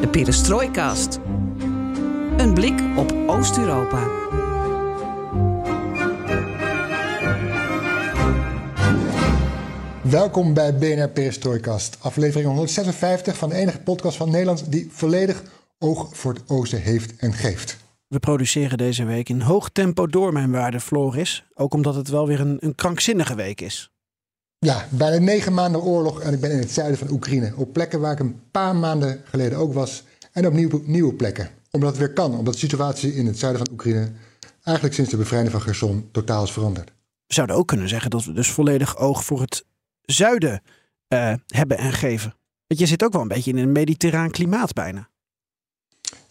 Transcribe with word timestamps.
De 0.00 0.08
Perestrooikast. 0.10 1.18
Een 2.36 2.54
blik 2.54 2.80
op 2.96 3.12
Oost-Europa. 3.26 4.06
Welkom 10.02 10.54
bij 10.54 10.74
BNR 10.74 11.08
Perestrooikast, 11.08 11.98
aflevering 12.00 12.48
156 12.48 13.36
van 13.36 13.48
de 13.48 13.54
enige 13.54 13.80
podcast 13.80 14.16
van 14.16 14.30
Nederland 14.30 14.72
die 14.72 14.88
volledig 14.90 15.42
oog 15.78 16.16
voor 16.16 16.32
het 16.32 16.42
oosten 16.46 16.80
heeft 16.80 17.16
en 17.16 17.32
geeft. 17.32 17.76
We 18.06 18.18
produceren 18.18 18.78
deze 18.78 19.04
week 19.04 19.28
in 19.28 19.40
hoog 19.40 19.68
tempo 19.68 20.06
door, 20.06 20.32
mijn 20.32 20.50
waarde 20.50 20.80
Floris. 20.80 21.44
Ook 21.54 21.74
omdat 21.74 21.94
het 21.94 22.08
wel 22.08 22.26
weer 22.26 22.40
een, 22.40 22.56
een 22.60 22.74
krankzinnige 22.74 23.34
week 23.34 23.60
is. 23.60 23.90
Ja, 24.60 24.88
bijna 24.90 25.18
negen 25.18 25.54
maanden 25.54 25.82
oorlog 25.82 26.20
en 26.20 26.32
ik 26.32 26.40
ben 26.40 26.50
in 26.50 26.58
het 26.58 26.70
zuiden 26.70 26.98
van 26.98 27.10
Oekraïne. 27.10 27.52
Op 27.56 27.72
plekken 27.72 28.00
waar 28.00 28.12
ik 28.12 28.18
een 28.18 28.40
paar 28.50 28.76
maanden 28.76 29.20
geleden 29.24 29.58
ook 29.58 29.72
was. 29.72 30.04
En 30.32 30.46
op 30.46 30.52
nieuwe, 30.52 30.80
nieuwe 30.84 31.14
plekken. 31.14 31.50
Omdat 31.70 31.88
het 31.88 31.98
weer 31.98 32.12
kan, 32.12 32.34
omdat 32.34 32.52
de 32.52 32.58
situatie 32.58 33.14
in 33.14 33.26
het 33.26 33.38
zuiden 33.38 33.64
van 33.64 33.74
Oekraïne 33.74 34.12
eigenlijk 34.62 34.96
sinds 34.96 35.10
de 35.10 35.16
bevrijding 35.16 35.52
van 35.52 35.60
Gerson 35.60 36.08
totaal 36.12 36.44
is 36.44 36.52
veranderd. 36.52 36.92
We 37.26 37.34
zouden 37.34 37.56
ook 37.56 37.66
kunnen 37.66 37.88
zeggen 37.88 38.10
dat 38.10 38.24
we 38.24 38.32
dus 38.32 38.50
volledig 38.50 38.96
oog 38.96 39.24
voor 39.24 39.40
het 39.40 39.64
zuiden 40.02 40.62
uh, 41.08 41.34
hebben 41.46 41.78
en 41.78 41.92
geven. 41.92 42.34
Want 42.66 42.80
je 42.80 42.86
zit 42.86 43.04
ook 43.04 43.12
wel 43.12 43.22
een 43.22 43.28
beetje 43.28 43.50
in 43.50 43.56
een 43.56 43.72
mediterraan 43.72 44.30
klimaat 44.30 44.72
bijna. 44.72 45.08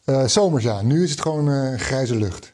Uh, 0.06 0.26
zomers 0.26 0.64
ja, 0.64 0.82
nu 0.82 1.04
is 1.04 1.12
het 1.12 1.22
gewoon 1.22 1.50
uh, 1.50 1.80
grijze 1.80 2.16
lucht. 2.16 2.54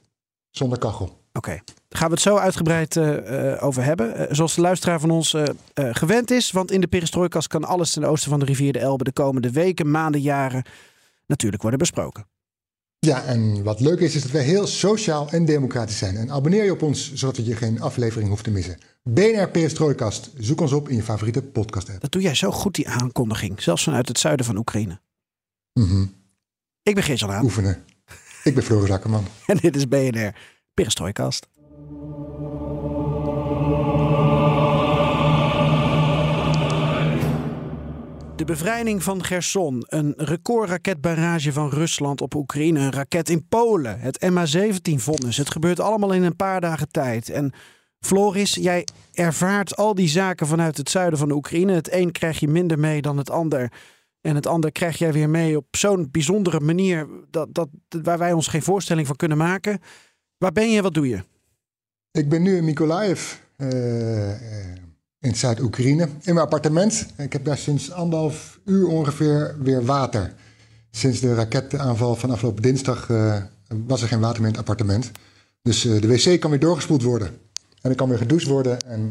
Zonder 0.50 0.78
kachel. 0.78 1.06
Oké, 1.06 1.18
okay. 1.34 1.62
Gaan 1.98 2.08
we 2.08 2.14
het 2.14 2.24
zo 2.24 2.38
uitgebreid 2.38 2.96
uh, 2.96 3.64
over 3.64 3.84
hebben. 3.84 4.36
zoals 4.36 4.56
de 4.56 4.62
luisteraar 4.62 5.00
van 5.00 5.12
ons 5.12 5.36
gewend 5.76 6.32
is. 6.32 6.52
Want 6.52 6.72
in 6.72 6.82
de 6.82 6.88
perestrojkas 6.88 7.48
kan 7.48 7.64
alles 7.64 7.92
ten 7.92 8.04
oosten 8.04 8.30
van 8.30 8.40
de 8.40 8.46
rivier 8.46 8.74
de 8.74 8.80
Elbe 8.80 9.04
de 9.04 9.12
komende 9.12 9.52
weken, 9.52 9.92
maanden, 9.92 10.22
jaren 10.22 10.64
natuurlijk 11.28 11.62
worden 11.62 11.80
besproken. 11.80 12.26
Ja, 13.00 13.24
en 13.24 13.64
wat 13.64 13.80
leuk 13.80 14.00
is, 14.00 14.16
is 14.16 14.22
dat 14.22 14.32
wij 14.32 14.44
heel 14.44 14.68
sociaal 14.68 15.30
en 15.30 15.46
democratisch 15.46 15.98
zijn. 15.98 16.16
En 16.16 16.32
abonneer 16.32 16.64
je 16.64 16.72
op 16.72 16.82
ons, 16.82 17.14
zodat 17.14 17.46
je 17.46 17.56
geen 17.56 17.82
aflevering 17.82 18.30
hoeft 18.30 18.44
te 18.44 18.52
missen. 18.52 18.78
BNR 19.04 19.50
Perestrojkast. 19.50 20.32
Zoek 20.38 20.62
ons 20.62 20.72
op 20.72 20.90
in 20.90 20.96
je 20.96 21.04
favoriete 21.04 21.42
podcast 21.42 21.90
app. 21.90 22.02
Dat 22.02 22.12
doe 22.12 22.22
jij 22.22 22.36
zo 22.36 22.52
goed, 22.52 22.76
die 22.76 22.90
aankondiging. 22.90 23.62
Zelfs 23.62 23.84
vanuit 23.84 24.08
het 24.08 24.20
zuiden 24.20 24.46
van 24.46 24.58
Oekraïne. 24.58 25.00
Mm 25.74 25.88
-hmm. 25.88 26.14
Ik 26.84 26.94
ben 26.96 27.04
Geert. 27.04 27.44
Oefenen. 27.44 27.84
Ik 28.44 28.54
ben 28.54 28.64
Floris 28.64 28.90
Akkerman. 28.90 29.26
en 29.46 29.58
dit 29.58 29.76
is 29.76 29.88
BNR 29.88 30.36
Perestrojkast. 30.74 31.48
De 38.36 38.52
bevrijding 38.52 39.04
van 39.04 39.24
Gerson, 39.24 39.84
een 39.88 40.14
recordraketbarrage 40.18 41.54
van 41.54 41.70
Rusland 41.70 42.22
op 42.22 42.36
Oekraïne, 42.36 42.80
een 42.80 42.92
raket 42.92 43.30
in 43.30 43.48
Polen, 43.48 44.00
het 44.00 44.26
MH17-vonnis. 44.32 45.38
Het 45.38 45.52
gebeurt 45.52 45.80
allemaal 45.80 46.14
in 46.14 46.24
een 46.24 46.36
paar 46.36 46.62
dagen 46.62 46.90
tijd. 46.92 47.30
En 47.30 47.54
Floris, 48.00 48.54
jij 48.54 48.88
ervaart 49.12 49.76
al 49.76 49.96
die 49.96 50.08
zaken 50.08 50.48
vanuit 50.48 50.78
het 50.78 50.90
zuiden 50.90 51.20
van 51.20 51.32
Oekraïne. 51.32 51.74
Het 51.74 51.92
een 51.92 52.12
krijg 52.12 52.40
je 52.40 52.48
minder 52.48 52.80
mee 52.80 53.02
dan 53.02 53.18
het 53.18 53.30
ander. 53.30 53.72
En 54.22 54.36
het 54.36 54.48
ander 54.48 54.72
krijg 54.72 54.98
jij 54.98 55.14
weer 55.14 55.30
mee 55.30 55.58
op 55.58 55.66
zo'n 55.72 56.08
bijzondere 56.12 56.60
manier 56.60 57.08
dat, 57.30 57.48
dat, 57.52 57.70
waar 57.90 58.18
wij 58.18 58.34
ons 58.34 58.48
geen 58.48 58.62
voorstelling 58.62 59.08
van 59.08 59.16
kunnen 59.16 59.38
maken. 59.38 59.80
Waar 60.38 60.52
ben 60.52 60.72
je? 60.72 60.82
Wat 60.82 60.94
doe 60.94 61.08
je? 61.08 61.24
Ik 62.14 62.30
ben 62.30 62.42
nu 62.42 62.58
in 62.58 62.64
Mykolaiv, 62.64 63.36
uh, 63.58 64.30
in 65.20 65.36
Zuid-Oekraïne, 65.36 66.04
in 66.04 66.34
mijn 66.34 66.46
appartement. 66.46 67.06
Ik 67.18 67.34
heb 67.34 67.46
daar 67.46 67.58
sinds 67.58 67.92
anderhalf 67.92 68.60
uur 68.66 68.88
ongeveer 68.88 69.56
weer 69.60 69.86
water. 69.86 70.34
Sinds 70.92 71.20
de 71.20 71.34
raketaanval 71.34 72.16
van 72.16 72.32
afgelopen 72.32 72.62
dinsdag 72.62 73.10
uh, 73.10 73.42
was 73.68 74.02
er 74.02 74.08
geen 74.08 74.20
water 74.20 74.42
meer 74.42 74.50
in 74.50 74.58
het 74.58 74.70
appartement. 74.70 75.12
Dus 75.62 75.82
de 75.82 76.08
wc 76.08 76.40
kan 76.40 76.50
weer 76.50 76.60
doorgespoeld 76.60 77.04
worden. 77.04 77.28
En 77.82 77.90
er 77.90 77.96
kan 77.96 78.10
weer 78.10 78.18
gedoucht 78.18 78.48
worden 78.48 78.80
en 78.80 79.10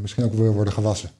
misschien 0.00 0.24
ook 0.24 0.34
weer 0.34 0.52
worden 0.52 0.74
gewassen. 0.74 1.10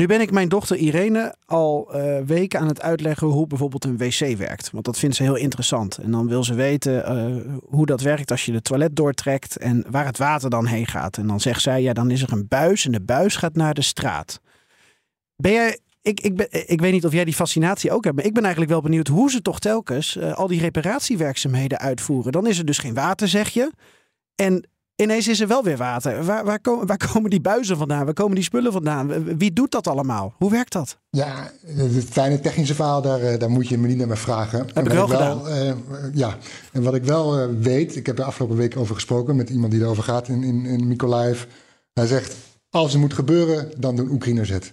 Nu 0.00 0.06
ben 0.06 0.20
ik 0.20 0.30
mijn 0.30 0.48
dochter 0.48 0.76
Irene 0.76 1.34
al 1.46 1.96
uh, 1.96 2.18
weken 2.26 2.60
aan 2.60 2.68
het 2.68 2.82
uitleggen 2.82 3.26
hoe 3.26 3.46
bijvoorbeeld 3.46 3.84
een 3.84 3.96
wc 3.96 4.36
werkt. 4.36 4.70
Want 4.70 4.84
dat 4.84 4.98
vindt 4.98 5.16
ze 5.16 5.22
heel 5.22 5.36
interessant. 5.36 5.98
En 5.98 6.10
dan 6.10 6.28
wil 6.28 6.44
ze 6.44 6.54
weten 6.54 7.12
uh, 7.12 7.54
hoe 7.64 7.86
dat 7.86 8.00
werkt 8.00 8.30
als 8.30 8.44
je 8.44 8.52
de 8.52 8.62
toilet 8.62 8.96
doortrekt 8.96 9.56
en 9.56 9.84
waar 9.90 10.06
het 10.06 10.18
water 10.18 10.50
dan 10.50 10.66
heen 10.66 10.86
gaat. 10.86 11.16
En 11.16 11.26
dan 11.26 11.40
zegt 11.40 11.62
zij, 11.62 11.82
ja, 11.82 11.92
dan 11.92 12.10
is 12.10 12.22
er 12.22 12.32
een 12.32 12.48
buis 12.48 12.86
en 12.86 12.92
de 12.92 13.00
buis 13.00 13.36
gaat 13.36 13.54
naar 13.54 13.74
de 13.74 13.82
straat. 13.82 14.40
Ben 15.36 15.52
jij, 15.52 15.78
ik, 16.02 16.20
ik, 16.20 16.36
ben, 16.36 16.48
ik 16.50 16.80
weet 16.80 16.92
niet 16.92 17.06
of 17.06 17.12
jij 17.12 17.24
die 17.24 17.34
fascinatie 17.34 17.92
ook 17.92 18.04
hebt, 18.04 18.16
maar 18.16 18.26
ik 18.26 18.34
ben 18.34 18.42
eigenlijk 18.42 18.72
wel 18.72 18.82
benieuwd 18.82 19.08
hoe 19.08 19.30
ze 19.30 19.42
toch 19.42 19.58
telkens 19.58 20.18
al 20.18 20.46
die 20.46 20.60
reparatiewerkzaamheden 20.60 21.78
uitvoeren. 21.78 22.32
Dan 22.32 22.46
is 22.46 22.58
er 22.58 22.64
dus 22.64 22.78
geen 22.78 22.94
water, 22.94 23.28
zeg 23.28 23.48
je. 23.48 23.72
En 24.34 24.68
Ineens 25.00 25.28
is 25.28 25.40
er 25.40 25.46
wel 25.46 25.64
weer 25.64 25.76
water. 25.76 26.24
Waar, 26.24 26.44
waar, 26.44 26.60
komen, 26.60 26.86
waar 26.86 27.10
komen 27.12 27.30
die 27.30 27.40
buizen 27.40 27.76
vandaan? 27.76 28.04
Waar 28.04 28.14
komen 28.14 28.34
die 28.34 28.44
spullen 28.44 28.72
vandaan? 28.72 29.36
Wie 29.38 29.52
doet 29.52 29.70
dat 29.70 29.86
allemaal? 29.86 30.34
Hoe 30.36 30.50
werkt 30.50 30.72
dat? 30.72 30.98
Ja, 31.10 31.50
het 31.66 32.04
fijne 32.04 32.40
technische 32.40 32.74
verhaal, 32.74 33.02
daar, 33.02 33.20
eh, 33.20 33.38
daar 33.38 33.50
moet 33.50 33.68
je 33.68 33.78
me 33.78 33.86
niet 33.86 33.96
naar 33.96 34.06
me 34.06 34.16
vragen. 34.16 34.58
Heb 34.58 34.76
en 34.76 34.84
ik 34.84 34.92
wel 34.92 35.08
gedaan. 35.08 35.48
uh, 35.48 35.72
ja, 36.14 36.36
en 36.72 36.82
wat 36.82 36.94
ik 36.94 37.04
wel 37.04 37.40
uh, 37.40 37.48
weet, 37.60 37.96
ik 37.96 38.06
heb 38.06 38.18
er 38.18 38.24
afgelopen 38.24 38.56
week 38.56 38.76
over 38.76 38.94
gesproken 38.94 39.36
met 39.36 39.50
iemand 39.50 39.72
die 39.72 39.80
erover 39.80 40.02
gaat 40.02 40.28
in, 40.28 40.42
in, 40.42 40.64
in 40.64 40.88
Mykolaiv. 40.88 41.44
Hij 41.92 42.06
zegt, 42.06 42.34
als 42.70 42.92
het 42.92 43.00
moet 43.00 43.14
gebeuren, 43.14 43.70
dan 43.78 43.96
doen 43.96 44.10
Oekraïners 44.10 44.48
het. 44.48 44.72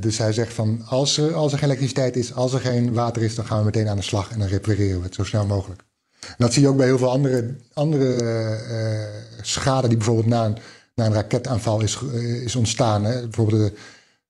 dus 0.00 0.18
hij 0.18 0.32
zegt 0.32 0.52
van, 0.52 0.82
als 0.88 1.18
er, 1.18 1.34
als 1.34 1.52
er 1.52 1.58
geen 1.58 1.68
elektriciteit 1.68 2.16
is, 2.16 2.34
als 2.34 2.52
er 2.52 2.60
geen 2.60 2.92
water 2.92 3.22
is, 3.22 3.34
dan 3.34 3.46
gaan 3.46 3.58
we 3.58 3.64
meteen 3.64 3.88
aan 3.88 3.96
de 3.96 4.02
slag 4.02 4.30
en 4.30 4.38
dan 4.38 4.48
repareren 4.48 4.98
we 4.98 5.04
het 5.04 5.14
zo 5.14 5.24
snel 5.24 5.46
mogelijk. 5.46 5.84
Dat 6.36 6.52
zie 6.52 6.62
je 6.62 6.68
ook 6.68 6.76
bij 6.76 6.86
heel 6.86 6.98
veel 6.98 7.10
andere, 7.10 7.54
andere 7.72 8.22
uh, 8.70 9.44
schade 9.44 9.88
die 9.88 9.96
bijvoorbeeld 9.96 10.26
na 10.26 10.44
een, 10.44 10.58
na 10.94 11.06
een 11.06 11.12
raketaanval 11.12 11.80
is, 11.80 12.00
uh, 12.12 12.42
is 12.42 12.56
ontstaan. 12.56 13.04
Hè. 13.04 13.20
Bijvoorbeeld 13.20 13.72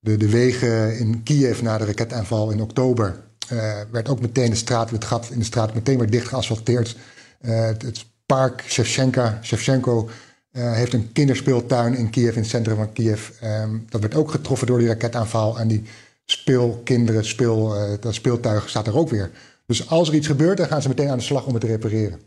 de, 0.01 0.17
de, 0.17 0.31
wegen 0.31 0.99
in 0.99 1.23
Kiev 1.23 1.61
na 1.61 1.79
de 1.79 1.85
raketaanval 1.85 2.51
in 2.51 2.63
oktober. 2.63 3.23
Uh, 3.53 3.73
werd 3.91 4.09
ook 4.09 4.21
meteen 4.21 4.51
de 4.51 4.57
straat, 4.57 4.91
het 4.91 5.05
gat 5.05 5.29
in 5.31 5.39
de 5.39 5.45
straat 5.45 5.75
meteen 5.75 5.99
weer 5.99 6.11
dicht 6.11 6.29
geasfalteerd. 6.29 6.97
het, 7.41 7.83
het, 7.83 8.05
park 8.27 8.65
Shevchenka, 8.67 9.39
Shevchenko 9.43 10.09
heeft 10.51 10.93
een 10.93 11.13
kinderspeeltuin 11.13 11.95
in 11.95 12.11
Kiev, 12.11 12.35
in 12.35 12.41
het 12.41 12.51
centrum 12.51 12.77
van 12.77 12.93
Kiev. 12.93 13.31
Um, 13.43 13.87
dat 13.89 14.01
werd 14.01 14.15
ook 14.15 14.31
getroffen 14.31 14.67
door 14.67 14.79
die 14.79 14.89
raketaanval. 14.89 15.59
En 15.59 15.69
die 15.69 15.83
speelkinderen, 16.25 17.25
speel, 17.25 17.75
dat 18.01 18.15
speeltuig 18.15 18.69
staat 18.69 18.87
er 18.87 18.97
ook 18.97 19.11
weer. 19.11 19.31
Dus 19.67 19.89
als 19.89 20.09
er 20.09 20.15
iets 20.15 20.27
gebeurt, 20.27 20.57
dan 20.57 20.67
gaan 20.67 20.83
ze 20.83 20.89
meteen 20.89 21.09
aan 21.09 21.19
de 21.19 21.25
slag 21.25 21.47
om 21.47 21.53
het 21.53 21.61
te 21.61 21.67
repareren. 21.67 22.21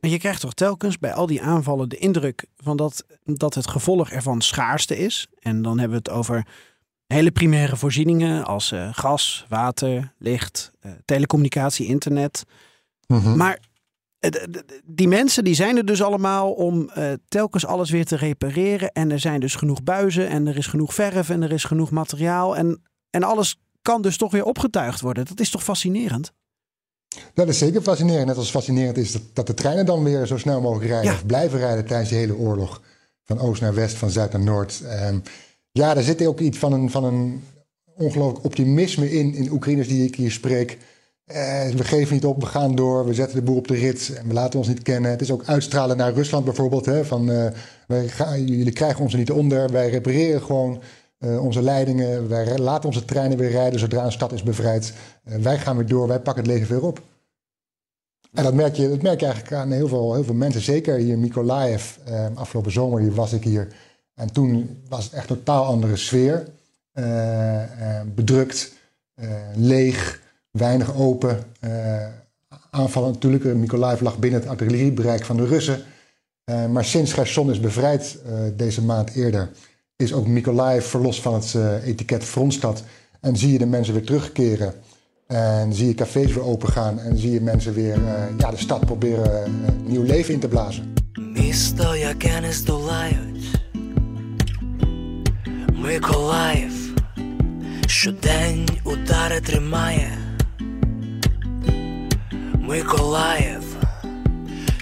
En 0.00 0.10
je 0.10 0.18
krijgt 0.18 0.40
toch 0.40 0.54
telkens 0.54 0.98
bij 0.98 1.14
al 1.14 1.26
die 1.26 1.42
aanvallen 1.42 1.88
de 1.88 1.96
indruk 1.96 2.46
van 2.56 2.76
dat, 2.76 3.04
dat 3.24 3.54
het 3.54 3.68
gevolg 3.68 4.10
ervan 4.10 4.40
schaarste 4.40 4.98
is. 4.98 5.26
En 5.38 5.62
dan 5.62 5.78
hebben 5.78 5.98
we 6.02 6.10
het 6.10 6.18
over 6.18 6.46
hele 7.06 7.30
primaire 7.30 7.76
voorzieningen 7.76 8.44
als 8.44 8.72
uh, 8.72 8.88
gas, 8.92 9.46
water, 9.48 10.14
licht, 10.18 10.72
uh, 10.82 10.92
telecommunicatie, 11.04 11.86
internet. 11.86 12.44
Mm 13.06 13.18
-hmm. 13.18 13.36
Maar 13.36 13.58
uh, 14.20 14.30
die 14.84 15.08
mensen 15.08 15.44
die 15.44 15.54
zijn 15.54 15.76
er 15.76 15.84
dus 15.84 16.02
allemaal 16.02 16.52
om 16.52 16.90
telkens 17.28 17.66
alles 17.66 17.90
weer 17.90 18.04
te 18.04 18.16
repareren. 18.16 18.92
En 18.92 19.10
er 19.10 19.20
zijn 19.20 19.40
dus 19.40 19.54
genoeg 19.54 19.82
buizen 19.82 20.28
en 20.28 20.46
er 20.46 20.56
is 20.56 20.66
genoeg 20.66 20.94
verf 20.94 21.30
en 21.30 21.42
er 21.42 21.52
is 21.52 21.64
genoeg 21.64 21.90
materiaal. 21.90 22.56
En, 22.56 22.82
en 23.10 23.22
alles 23.22 23.56
kan 23.82 24.02
dus 24.02 24.16
toch 24.16 24.32
weer 24.32 24.44
opgetuigd 24.44 25.00
worden. 25.00 25.24
Dat 25.24 25.40
is 25.40 25.50
toch 25.50 25.62
fascinerend? 25.62 26.32
Dat 27.34 27.48
is 27.48 27.58
zeker 27.58 27.82
fascinerend. 27.82 28.26
Net 28.26 28.36
als 28.36 28.50
fascinerend 28.50 28.96
is 28.96 29.12
dat, 29.12 29.22
dat 29.32 29.46
de 29.46 29.54
treinen 29.54 29.86
dan 29.86 30.04
weer 30.04 30.26
zo 30.26 30.38
snel 30.38 30.60
mogelijk 30.60 30.90
rijden. 30.90 31.10
Ja. 31.10 31.16
Of 31.16 31.26
blijven 31.26 31.58
rijden 31.58 31.86
tijdens 31.86 32.10
de 32.10 32.16
hele 32.16 32.36
oorlog. 32.36 32.82
Van 33.24 33.40
oost 33.40 33.60
naar 33.60 33.74
west, 33.74 33.96
van 33.96 34.10
zuid 34.10 34.32
naar 34.32 34.42
noord. 34.42 34.82
Um, 35.08 35.22
ja, 35.72 35.94
daar 35.94 36.02
zit 36.02 36.26
ook 36.26 36.40
iets 36.40 36.58
van 36.58 36.72
een, 36.72 36.90
van 36.90 37.04
een 37.04 37.42
ongelooflijk 37.96 38.44
optimisme 38.44 39.10
in, 39.10 39.34
in 39.34 39.50
Oekraïners 39.50 39.88
die 39.88 40.06
ik 40.06 40.16
hier 40.16 40.30
spreek. 40.30 40.78
Uh, 41.26 41.68
we 41.68 41.84
geven 41.84 42.14
niet 42.14 42.24
op, 42.24 42.40
we 42.40 42.46
gaan 42.46 42.74
door, 42.74 43.06
we 43.06 43.14
zetten 43.14 43.36
de 43.36 43.42
boer 43.42 43.56
op 43.56 43.68
de 43.68 43.74
rit 43.74 44.12
en 44.16 44.28
we 44.28 44.34
laten 44.34 44.58
ons 44.58 44.68
niet 44.68 44.82
kennen. 44.82 45.10
Het 45.10 45.20
is 45.20 45.30
ook 45.30 45.44
uitstralen 45.46 45.96
naar 45.96 46.12
Rusland 46.12 46.44
bijvoorbeeld. 46.44 46.86
Hè, 46.86 47.04
van, 47.04 47.30
uh, 47.30 47.46
wij 47.86 48.08
gaan, 48.08 48.46
jullie 48.46 48.72
krijgen 48.72 49.02
ons 49.02 49.12
er 49.12 49.18
niet 49.18 49.30
onder, 49.30 49.70
wij 49.70 49.90
repareren 49.90 50.42
gewoon. 50.42 50.80
Onze 51.18 51.62
leidingen. 51.62 52.28
Wij 52.28 52.58
laten 52.58 52.88
onze 52.88 53.04
treinen 53.04 53.38
weer 53.38 53.50
rijden 53.50 53.80
zodra 53.80 54.04
een 54.04 54.12
stad 54.12 54.32
is 54.32 54.42
bevrijd. 54.42 54.92
wij 55.22 55.58
gaan 55.58 55.76
weer 55.76 55.86
door, 55.86 56.08
wij 56.08 56.20
pakken 56.20 56.42
het 56.42 56.52
leven 56.52 56.68
weer 56.68 56.86
op. 56.86 57.02
En 58.32 58.42
dat 58.42 58.54
merk 58.54 58.74
je, 58.74 58.88
dat 58.88 59.02
merk 59.02 59.20
je 59.20 59.26
eigenlijk 59.26 59.56
aan 59.56 59.70
heel 59.70 59.88
veel, 59.88 60.14
heel 60.14 60.24
veel 60.24 60.34
mensen. 60.34 60.60
Zeker 60.60 60.96
hier 60.96 61.12
in 61.12 61.20
Mykolaiv. 61.20 61.96
afgelopen 62.34 62.72
zomer 62.72 63.00
hier 63.00 63.14
was 63.14 63.32
ik 63.32 63.44
hier. 63.44 63.68
En 64.14 64.32
toen 64.32 64.82
was 64.88 65.04
het 65.04 65.12
echt 65.12 65.30
een 65.30 65.36
totaal 65.36 65.64
andere 65.64 65.96
sfeer. 65.96 66.48
bedrukt, 68.14 68.72
leeg, 69.54 70.20
weinig 70.50 70.96
open. 70.96 71.38
aanvallen 72.70 73.12
natuurlijk. 73.12 73.44
Mykolaiv 73.44 74.00
lag 74.00 74.18
binnen 74.18 74.40
het 74.40 74.48
artilleriebereik 74.48 75.24
van 75.24 75.36
de 75.36 75.46
Russen. 75.46 75.82
Maar 76.70 76.84
sinds 76.84 77.12
Gerson 77.12 77.50
is 77.50 77.60
bevrijd 77.60 78.18
deze 78.56 78.82
maand 78.82 79.14
eerder, 79.14 79.50
is 79.95 80.13
ook 80.13 80.27
Mykolaiv 80.27 80.85
verlost 80.85 81.21
van 81.21 81.33
het 81.33 81.53
uh, 81.53 81.87
etiket 81.87 82.23
frontstad. 82.23 82.83
En 83.21 83.37
zie 83.37 83.51
je 83.51 83.57
de 83.57 83.65
mensen 83.65 83.93
weer 83.93 84.05
terugkeren. 84.05 84.73
En 85.27 85.73
zie 85.73 85.87
je 85.87 85.93
cafés 85.93 86.33
weer 86.33 86.43
opengaan. 86.43 86.99
En 86.99 87.17
zie 87.17 87.31
je 87.31 87.41
mensen 87.41 87.73
weer 87.73 87.99
ja, 88.37 88.51
de 88.51 88.57
stad 88.57 88.85
proberen 88.85 89.63
nieuw 89.85 90.03
leven 90.03 90.33
in 90.33 90.39
te 90.39 90.47
blazen. 90.47 90.93
Місто, 91.33 91.95
яке 91.95 92.41
не 92.41 92.51
здолають. 92.51 93.61
Миколаїв 95.73 96.81
щодень 97.87 98.69
удари 98.83 99.41
тримає. 99.41 100.17
Миколаїв 102.59 103.64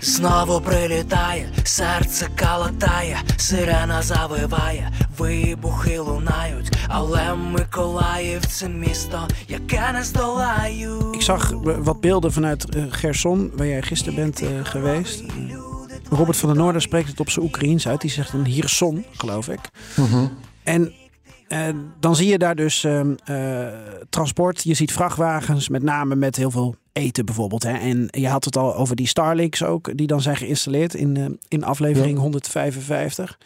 Знову 0.03 0.61
прилітає, 0.61 1.49
серце 1.63 2.27
калатає, 2.35 3.17
сирена 3.37 4.01
завиває, 4.01 4.91
вибухи 5.17 5.99
лунають, 5.99 6.77
але 6.87 7.35
Миколаїв 7.35 8.45
це 8.45 8.69
місто, 8.69 9.27
яке 9.47 9.91
не 9.91 10.03
здолаю. 10.03 11.11
Ik 11.13 11.21
zag 11.21 11.53
wat 11.83 12.01
beelden 12.01 12.31
vanuit 12.31 12.65
Gerson, 12.89 13.51
waar 13.55 13.67
jij 13.67 13.81
gisteren 13.81 14.15
bent 14.15 14.41
uh, 14.41 14.49
geweest. 14.63 15.23
Robert 16.09 16.37
van 16.37 16.49
der 16.49 16.57
Noorden 16.57 16.81
spreekt 16.81 17.07
het 17.07 17.19
op 17.19 17.29
zijn 17.29 17.45
Oekraïens 17.45 17.87
uit. 17.87 18.01
Die 18.01 18.11
zegt 18.11 18.33
een 18.33 18.45
Hierson, 18.45 19.05
geloof 19.11 19.47
ik. 19.47 19.59
Uh 19.99 20.11
-huh. 20.11 20.29
En 20.63 20.93
uh, 21.48 21.68
dan 22.00 22.16
zie 22.16 22.28
je 22.28 22.38
daar 22.38 22.54
dus 22.54 22.84
uh, 22.84 23.66
transport. 24.08 24.62
Je 24.62 24.74
ziet 24.74 24.92
vrachtwagens, 24.92 25.68
met 25.68 25.82
name 25.82 26.14
met 26.14 26.36
heel 26.36 26.50
veel 26.50 26.74
eten 26.92 27.24
bijvoorbeeld. 27.24 27.62
Hè. 27.62 27.72
En 27.72 28.08
je 28.10 28.28
had 28.28 28.44
het 28.44 28.56
al 28.56 28.76
over 28.76 28.96
die 28.96 29.06
Starlinks 29.06 29.62
ook, 29.62 29.96
die 29.96 30.06
dan 30.06 30.20
zijn 30.20 30.36
geïnstalleerd 30.36 30.94
in, 30.94 31.14
uh, 31.18 31.26
in 31.48 31.64
aflevering 31.64 32.18
155. 32.18 33.38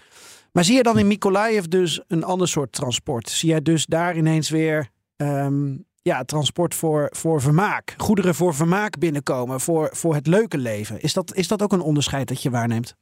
Maar 0.53 0.65
zie 0.65 0.77
je 0.77 0.83
dan 0.83 0.99
in 0.99 1.07
Mykolaiv 1.07 1.65
dus 1.65 2.01
een 2.07 2.25
ander 2.25 2.49
soort 2.49 2.73
transport? 2.73 3.29
Zie 3.29 3.49
jij 3.49 3.63
dus 3.63 3.87
daar 3.87 4.17
ineens 4.17 4.51
weer 4.51 4.89
um, 5.17 5.85
ja, 6.03 6.25
transport 6.25 6.75
voor, 6.75 7.13
voor 7.17 7.41
vermaak, 7.41 7.95
goederen 7.97 8.35
voor 8.35 8.55
vermaak 8.55 8.99
binnenkomen, 8.99 9.61
voor, 9.61 9.89
voor 9.93 10.15
het 10.15 10.27
leuke 10.27 10.59
leven? 10.59 11.01
Is 11.01 11.13
dat, 11.13 11.35
is 11.35 11.49
dat 11.49 11.63
ook 11.63 11.73
een 11.73 11.81
onderscheid 11.81 12.29
dat 12.29 12.43
je 12.43 12.51
waarneemt? 12.51 12.97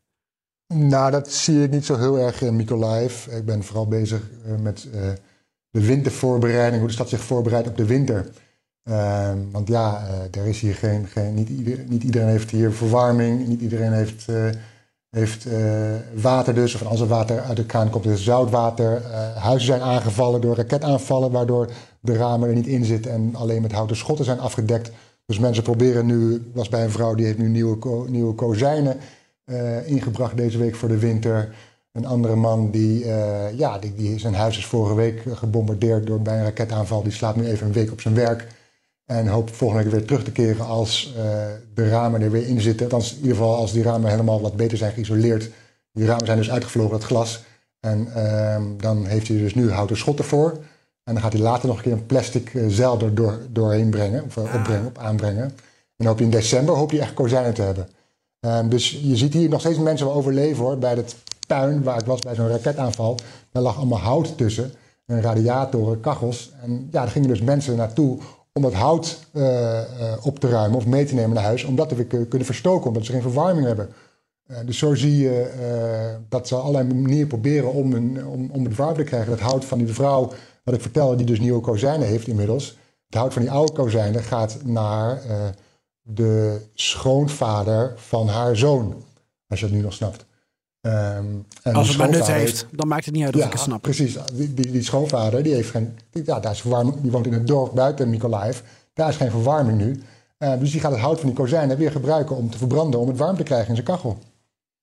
Nou, 0.75 1.11
dat 1.11 1.33
zie 1.33 1.63
ik 1.63 1.71
niet 1.71 1.85
zo 1.85 1.99
heel 1.99 2.19
erg 2.19 2.43
in 2.43 2.57
Mykolaiv. 2.57 3.27
Ik 3.27 3.45
ben 3.45 3.65
vooral 3.65 3.87
bezig 3.87 4.23
uh, 4.47 4.59
met 4.59 4.89
uh, 4.95 5.01
de 5.71 5.87
wintervoorbereiding, 5.87 6.79
hoe 6.79 6.87
de 6.87 6.95
stad 6.95 7.09
zich 7.09 7.21
voorbereidt 7.21 7.69
op 7.69 7.77
de 7.77 7.85
winter. 7.85 8.29
Uh, 8.85 9.31
want 9.51 9.69
ja, 9.69 10.07
er 10.31 10.47
is 10.47 10.61
hier 10.61 10.75
geen, 10.75 11.07
geen 11.07 11.35
niet, 11.35 11.89
niet, 11.89 12.03
iedereen 12.03 12.29
heeft 12.29 12.51
hier 12.51 12.73
verwarming, 12.73 13.47
niet 13.47 13.61
iedereen 13.61 13.93
heeft, 13.93 14.27
heeft 15.11 15.47
water 16.15 16.55
dus. 16.55 16.75
Of 16.75 16.83
als 16.87 17.01
er 17.01 17.07
water 17.07 17.41
uit 17.41 17.57
de 17.57 17.67
kraan 17.67 17.91
komt, 17.91 18.07
is 18.07 18.25
zoutwater. 18.25 19.03
huizen 19.35 19.67
zijn 19.67 19.81
aangevallen 19.81 20.41
door 20.41 20.57
raketaanvallen, 20.57 21.31
waardoor 21.31 21.71
de 22.01 22.17
ramen 22.17 22.49
er 22.49 22.55
niet 22.55 22.67
in 22.67 22.85
zitten 22.85 23.13
en 23.13 23.35
alleen 23.35 23.63
met 23.63 23.73
houten 23.73 23.97
schotten 23.97 24.25
zijn 24.25 24.41
afgedekt. 24.41 24.91
Dus 25.27 25.39
mensen 25.39 25.63
proberen 25.63 26.07
nu, 26.07 26.51
was 26.55 26.69
bij 26.69 26.85
een 26.85 26.91
vrouw 26.91 27.15
die 27.15 27.27
heeft 27.27 27.39
nu 27.39 27.49
nieuwe, 27.49 28.09
nieuwe 28.09 28.35
kozijnen 28.35 28.97
ingebracht 29.85 30.37
deze 30.37 30.59
week 30.59 30.75
voor 30.75 30.89
de 30.89 30.99
winter. 30.99 31.55
Een 31.93 32.07
andere 32.07 32.37
man, 32.37 32.71
die, 32.71 33.07
ja, 33.57 33.79
die, 33.79 33.95
die, 33.95 34.19
zijn 34.19 34.35
huis 34.35 34.59
is 34.59 34.67
vorige 34.67 34.95
week 34.95 35.23
gebombardeerd 35.35 36.07
door, 36.07 36.21
bij 36.23 36.39
een 36.39 36.45
raketaanval. 36.45 37.03
Die 37.03 37.13
slaapt 37.13 37.37
nu 37.37 37.47
even 37.47 37.67
een 37.67 37.73
week 37.73 37.93
op 37.93 38.01
zijn 38.01 38.15
werk. 38.15 38.47
En 39.07 39.27
hoop 39.27 39.55
volgende 39.55 39.83
week 39.83 39.93
weer 39.93 40.05
terug 40.05 40.25
te 40.25 40.33
keren 40.33 40.67
als 40.67 41.15
uh, 41.17 41.23
de 41.75 41.89
ramen 41.89 42.23
er 42.23 42.31
weer 42.31 42.47
in 42.47 42.61
zitten. 42.61 42.87
Althans, 42.87 43.11
in 43.11 43.17
ieder 43.17 43.37
geval 43.37 43.57
als 43.57 43.73
die 43.73 43.83
ramen 43.83 44.11
helemaal 44.11 44.41
wat 44.41 44.57
beter 44.57 44.79
zijn 44.79 44.93
geïsoleerd. 44.93 45.51
Die 45.93 46.07
ramen 46.07 46.27
zijn 46.27 46.39
dus 46.39 46.51
uitgevlogen, 46.51 46.91
dat 46.91 47.05
glas. 47.05 47.45
En 47.81 48.09
uh, 48.17 48.63
dan 48.77 49.07
heeft 49.07 49.29
hij 49.29 49.37
dus 49.37 49.55
nu 49.55 49.71
houten 49.71 49.97
schotten 49.97 50.25
voor. 50.25 50.51
En 51.05 51.13
dan 51.15 51.23
gaat 51.23 51.33
hij 51.33 51.43
later 51.43 51.69
nog 51.69 51.77
een 51.77 51.83
keer 51.83 51.93
een 51.93 52.07
plastic 52.07 52.53
zeil 52.69 53.01
er 53.01 53.15
door, 53.15 53.39
doorheen 53.51 53.91
brengen, 53.91 54.25
of 54.25 54.39
ah. 54.39 54.55
opbrengen, 54.55 54.87
op 54.87 54.99
aanbrengen. 54.99 55.45
En 55.45 55.53
dan 55.97 56.07
hoop 56.07 56.19
je 56.19 56.25
in 56.25 56.31
december 56.31 56.75
hoop 56.75 56.91
je 56.91 57.01
echt 57.01 57.15
kozijnen 57.15 57.55
te 57.55 57.63
hebben. 57.63 57.89
Um, 58.41 58.69
dus 58.69 58.91
je 59.03 59.17
ziet 59.17 59.33
hier 59.33 59.49
nog 59.49 59.61
steeds 59.61 59.79
mensen 59.79 60.13
overleven 60.13 60.65
hoor. 60.65 60.79
Bij 60.79 60.95
het 60.95 61.17
puin 61.47 61.83
waar 61.83 61.99
ik 61.99 62.07
was 62.07 62.21
bij 62.21 62.35
zo'n 62.35 62.49
raketaanval, 62.49 63.19
daar 63.53 63.63
lag 63.63 63.77
allemaal 63.77 63.99
hout 63.99 64.37
tussen. 64.37 64.73
En 65.07 65.21
radiatoren, 65.21 66.01
kachels. 66.01 66.53
En 66.63 66.73
ja, 66.73 66.87
daar 66.91 67.09
gingen 67.09 67.29
dus 67.29 67.41
mensen 67.41 67.77
naartoe 67.77 68.19
om 68.53 68.63
dat 68.63 68.73
hout 68.73 69.19
uh, 69.33 69.81
op 70.23 70.39
te 70.39 70.49
ruimen 70.49 70.79
of 70.79 70.87
mee 70.87 71.05
te 71.05 71.15
nemen 71.15 71.35
naar 71.35 71.45
huis, 71.45 71.65
om 71.65 71.77
dat 71.77 71.89
te 71.89 71.95
weer 71.95 72.07
kunnen 72.07 72.47
verstoken, 72.47 72.87
omdat 72.87 73.05
ze 73.05 73.13
geen 73.13 73.23
verwarming 73.23 73.67
hebben. 73.67 73.89
Uh, 74.51 74.57
dus 74.65 74.79
zo 74.79 74.95
zie 74.95 75.17
je 75.17 75.51
dat 76.29 76.49
ze 76.49 76.55
allerlei 76.55 76.95
manieren 76.95 77.29
proberen 77.29 77.73
om, 77.73 77.93
een, 77.93 78.27
om, 78.27 78.51
om 78.53 78.65
het 78.65 78.77
warm 78.77 78.95
te 78.95 79.03
krijgen. 79.03 79.31
Dat 79.31 79.41
hout 79.41 79.65
van 79.65 79.79
die 79.79 79.95
vrouw, 79.95 80.33
wat 80.65 80.75
ik 80.75 80.81
vertelde, 80.81 81.17
die 81.17 81.27
dus 81.27 81.41
nieuwe 81.41 81.61
kozijnen 81.61 82.07
heeft 82.07 82.27
inmiddels. 82.27 82.79
Het 83.07 83.15
hout 83.15 83.33
van 83.33 83.43
die 83.43 83.51
oude 83.51 83.73
kozijnen 83.73 84.23
gaat 84.23 84.59
naar 84.65 85.23
de 86.09 86.61
schoonvader 86.75 87.93
van 87.97 88.29
haar 88.29 88.57
zoon. 88.57 89.03
Als 89.49 89.61
je 89.61 89.67
het 89.67 89.75
nu 89.75 89.81
nog 89.81 89.93
snapt. 89.93 90.25
Um, 90.81 91.47
Als 91.63 91.89
het 91.89 91.97
maar 91.97 92.11
nut 92.11 92.27
heeft, 92.27 92.67
dan 92.71 92.89
maakt 92.89 93.05
het 93.05 93.15
niet 93.15 93.25
uit 93.25 93.35
of 93.35 93.41
ja, 93.41 93.47
ik 93.47 93.53
het 93.53 93.61
snap. 93.61 93.83
Precies, 93.83 94.17
die, 94.33 94.55
die, 94.55 94.71
die, 94.71 94.83
schoonvader 94.83 95.43
die 95.43 95.55
heeft 95.55 95.71
geen, 95.71 95.99
die, 96.11 96.23
ja, 96.27 96.41
daar 96.41 96.53
is 96.53 96.61
verwarming, 96.61 97.01
die 97.01 97.11
woont 97.11 97.27
in 97.27 97.33
het 97.33 97.47
dorp 97.47 97.75
buiten 97.75 98.11
Mykolaiv. 98.11 98.61
Daar 98.93 99.09
is 99.09 99.17
geen 99.17 99.31
verwarming 99.31 99.79
nu. 99.79 100.03
Uh, 100.39 100.59
dus 100.59 100.71
die 100.71 100.81
gaat 100.81 100.91
het 100.91 101.01
hout 101.01 101.21
van 101.21 101.29
die 101.29 101.39
kozijnen 101.39 101.77
weer 101.77 101.91
gebruiken 101.91 102.37
om 102.37 102.51
te 102.51 102.59
verbranden, 102.59 103.01
om 103.01 103.09
het 103.09 103.17
warm 103.17 103.37
te 103.37 103.43
krijgen 103.43 103.69
in 103.69 103.75
zijn 103.75 103.87
kachel. 103.87 104.19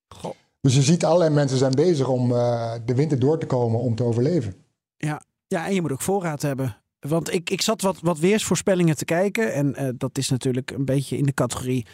Goh. 0.08 0.34
Dus 0.60 0.74
je 0.74 0.82
ziet 0.82 1.04
allerlei 1.04 1.30
mensen 1.30 1.58
zijn 1.58 1.74
bezig 1.74 2.08
om 2.08 2.30
uh, 2.30 2.72
de 2.84 2.94
winter 2.94 3.18
door 3.18 3.38
te 3.38 3.46
komen 3.46 3.80
om 3.80 3.94
te 3.94 4.04
overleven. 4.04 4.54
Ja, 4.96 5.22
ja 5.46 5.66
en 5.66 5.74
je 5.74 5.80
moet 5.80 5.92
ook 5.92 6.02
voorraad 6.02 6.42
hebben. 6.42 6.76
Want 7.08 7.32
ik, 7.32 7.50
ik 7.50 7.62
zat 7.62 7.82
wat, 7.82 7.98
wat 8.00 8.18
weersvoorspellingen 8.18 8.96
te 8.96 9.04
kijken. 9.04 9.52
En 9.52 9.74
uh, 9.78 9.88
dat 9.96 10.18
is 10.18 10.28
natuurlijk 10.28 10.70
een 10.70 10.84
beetje 10.84 11.16
in 11.16 11.24
de 11.24 11.34
categorie 11.34 11.86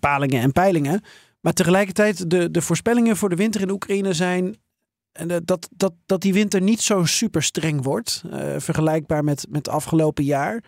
palingen 0.00 0.40
en 0.40 0.52
peilingen. 0.52 1.00
Maar 1.40 1.52
tegelijkertijd, 1.52 2.30
de, 2.30 2.50
de 2.50 2.62
voorspellingen 2.62 3.16
voor 3.16 3.28
de 3.28 3.36
winter 3.36 3.60
in 3.60 3.70
Oekraïne 3.70 4.12
zijn 4.12 4.56
en 5.12 5.28
dat, 5.44 5.68
dat, 5.76 5.92
dat 6.06 6.20
die 6.20 6.32
winter 6.32 6.60
niet 6.60 6.80
zo 6.80 7.04
super 7.04 7.42
streng 7.42 7.82
wordt. 7.82 8.22
Uh, 8.26 8.54
vergelijkbaar 8.58 9.24
met, 9.24 9.46
met 9.50 9.68
afgelopen 9.68 10.24
jaar. 10.24 10.62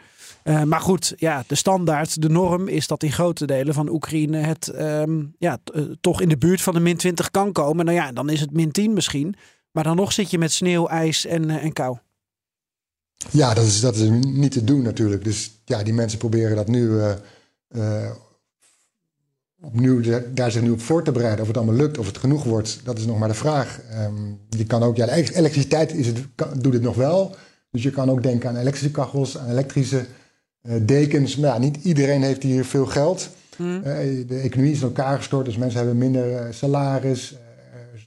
Maar 0.64 0.80
goed, 0.80 1.12
ja, 1.16 1.44
de 1.46 1.54
standaard, 1.54 2.22
de 2.22 2.28
norm 2.28 2.68
is 2.68 2.86
dat 2.86 3.02
in 3.02 3.12
grote 3.12 3.46
delen 3.46 3.74
van 3.74 3.88
Oekraïne 3.88 4.36
het 4.36 4.72
um, 4.80 5.34
ja, 5.38 5.58
toch 6.00 6.20
in 6.20 6.28
de 6.28 6.36
buurt 6.36 6.62
van 6.62 6.74
de 6.74 6.80
min 6.80 6.96
20 6.96 7.30
kan 7.30 7.52
komen. 7.52 7.84
Nou 7.84 7.96
ja, 7.96 8.12
dan 8.12 8.30
is 8.30 8.40
het 8.40 8.52
min 8.52 8.70
10 8.70 8.92
misschien. 8.92 9.34
Maar 9.70 9.84
dan 9.84 9.96
nog 9.96 10.12
zit 10.12 10.30
je 10.30 10.38
met 10.38 10.52
sneeuw, 10.52 10.86
ijs 10.86 11.26
en, 11.26 11.50
en 11.50 11.72
kou. 11.72 11.96
Ja, 13.30 13.54
dat 13.54 13.64
is, 13.64 13.80
dat 13.80 13.96
is 13.96 14.08
niet 14.22 14.52
te 14.52 14.64
doen 14.64 14.82
natuurlijk. 14.82 15.24
Dus 15.24 15.60
ja, 15.64 15.82
die 15.82 15.94
mensen 15.94 16.18
proberen 16.18 16.56
dat 16.56 16.68
nu 16.68 17.00
opnieuw 19.64 20.00
daar 20.34 20.50
zich 20.50 20.62
nu 20.62 20.70
op 20.70 20.80
voor 20.80 21.02
te 21.02 21.12
bereiden. 21.12 21.40
Of 21.40 21.46
het 21.46 21.56
allemaal 21.56 21.74
lukt, 21.74 21.98
of 21.98 22.06
het 22.06 22.18
genoeg 22.18 22.44
wordt, 22.44 22.80
dat 22.84 22.98
is 22.98 23.06
nog 23.06 23.18
maar 23.18 23.28
de 23.28 23.34
vraag. 23.34 23.80
Um, 24.00 24.38
je 24.48 24.64
kan 24.64 24.82
ook, 24.82 24.96
ja, 24.96 25.08
elektriciteit 25.08 25.94
is 25.94 26.06
het, 26.06 26.18
kan, 26.34 26.48
doet 26.58 26.72
het 26.72 26.82
nog 26.82 26.96
wel. 26.96 27.36
Dus 27.70 27.82
je 27.82 27.90
kan 27.90 28.10
ook 28.10 28.22
denken 28.22 28.48
aan 28.48 28.56
elektrische 28.56 28.90
kachels, 28.90 29.38
aan 29.38 29.50
elektrische 29.50 30.06
uh, 30.62 30.74
dekens. 30.82 31.36
Maar 31.36 31.50
ja, 31.50 31.58
niet 31.58 31.76
iedereen 31.82 32.22
heeft 32.22 32.42
hier 32.42 32.64
veel 32.64 32.86
geld. 32.86 33.28
Hmm. 33.56 33.76
Uh, 33.76 33.84
de 34.26 34.40
economie 34.42 34.72
is 34.72 34.80
in 34.80 34.84
elkaar 34.86 35.16
gestort, 35.16 35.44
dus 35.44 35.56
mensen 35.56 35.78
hebben 35.78 35.98
minder 35.98 36.30
uh, 36.30 36.40
salaris. 36.50 37.34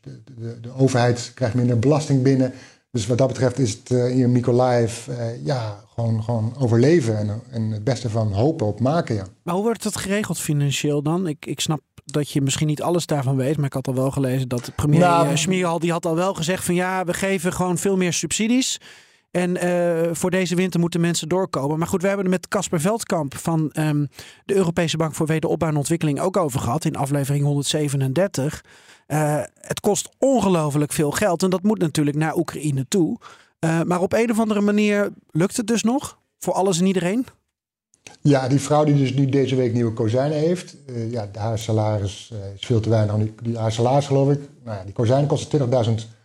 De, 0.01 0.21
de, 0.39 0.59
de, 0.59 0.73
overheid 0.77 1.31
krijgt 1.33 1.55
minder 1.55 1.79
belasting 1.79 2.21
binnen. 2.21 2.53
Dus 2.97 3.07
wat 3.07 3.17
dat 3.17 3.27
betreft 3.27 3.59
is 3.59 3.71
het 3.71 3.89
uh, 3.91 4.19
in 4.19 4.31
Mykolaiv 4.31 5.07
uh, 5.07 5.45
ja, 5.45 5.83
gewoon, 5.93 6.23
gewoon 6.23 6.53
overleven 6.59 7.17
en, 7.17 7.41
en 7.51 7.71
het 7.71 7.83
beste 7.83 8.09
van 8.09 8.33
hopen 8.33 8.67
op 8.67 8.79
maken. 8.79 9.15
Ja. 9.15 9.25
Maar 9.43 9.53
hoe 9.53 9.63
wordt 9.63 9.83
het 9.83 9.97
geregeld 9.97 10.39
financieel 10.39 11.01
dan? 11.01 11.27
Ik, 11.27 11.45
ik 11.45 11.59
snap 11.59 11.81
dat 12.05 12.31
je 12.31 12.41
misschien 12.41 12.67
niet 12.67 12.81
alles 12.81 13.05
daarvan 13.05 13.35
weet, 13.35 13.57
maar 13.57 13.65
ik 13.65 13.73
had 13.73 13.87
al 13.87 13.95
wel 13.95 14.11
gelezen 14.11 14.47
dat 14.47 14.71
premier 14.75 14.99
nou, 14.99 15.27
uh, 15.49 15.75
die 15.77 15.91
had 15.91 16.05
al 16.05 16.15
wel 16.15 16.33
gezegd 16.33 16.65
van 16.65 16.75
ja, 16.75 17.03
we 17.03 17.13
geven 17.13 17.53
gewoon 17.53 17.77
veel 17.77 17.97
meer 17.97 18.13
subsidies. 18.13 18.79
En 19.31 19.65
uh, 19.65 20.13
voor 20.13 20.31
deze 20.31 20.55
winter 20.55 20.79
moeten 20.79 21.01
mensen 21.01 21.29
doorkomen. 21.29 21.79
Maar 21.79 21.87
goed, 21.87 22.01
we 22.01 22.07
hebben 22.07 22.25
het 22.25 22.35
met 22.35 22.47
Casper 22.47 22.81
Veldkamp 22.81 23.35
van 23.35 23.71
um, 23.79 24.07
de 24.45 24.55
Europese 24.55 24.97
Bank 24.97 25.15
voor 25.15 25.27
Wederopbouw 25.27 25.69
en 25.69 25.77
Ontwikkeling 25.77 26.19
ook 26.19 26.37
over 26.37 26.59
gehad 26.59 26.85
in 26.85 26.95
aflevering 26.95 27.43
137. 27.43 28.63
Uh, 29.07 29.41
het 29.59 29.79
kost 29.79 30.09
ongelooflijk 30.17 30.91
veel 30.91 31.11
geld 31.11 31.43
en 31.43 31.49
dat 31.49 31.63
moet 31.63 31.79
natuurlijk 31.79 32.17
naar 32.17 32.37
Oekraïne 32.37 32.85
toe. 32.87 33.17
Uh, 33.59 33.81
maar 33.81 34.01
op 34.01 34.13
een 34.13 34.31
of 34.31 34.39
andere 34.39 34.61
manier 34.61 35.09
lukt 35.31 35.57
het 35.57 35.67
dus 35.67 35.83
nog? 35.83 36.17
Voor 36.39 36.53
alles 36.53 36.79
en 36.79 36.85
iedereen? 36.85 37.25
Ja, 38.21 38.47
die 38.47 38.59
vrouw 38.59 38.83
die 38.83 38.95
dus 38.95 39.13
nu 39.13 39.25
deze 39.25 39.55
week 39.55 39.73
nieuwe 39.73 39.93
kozijnen 39.93 40.37
heeft, 40.37 40.75
uh, 40.89 41.11
ja, 41.11 41.29
haar 41.33 41.59
salaris 41.59 42.33
is 42.55 42.65
veel 42.65 42.79
te 42.79 42.89
weinig. 42.89 43.15
Die, 43.15 43.33
die, 43.41 43.57
haar 43.57 43.71
salaris 43.71 44.05
geloof 44.05 44.31
ik, 44.31 44.39
nou 44.63 44.77
ja, 44.77 44.83
die 44.83 44.93
kozijnen 44.93 45.27
kosten 45.27 45.69
20.000 45.99 46.15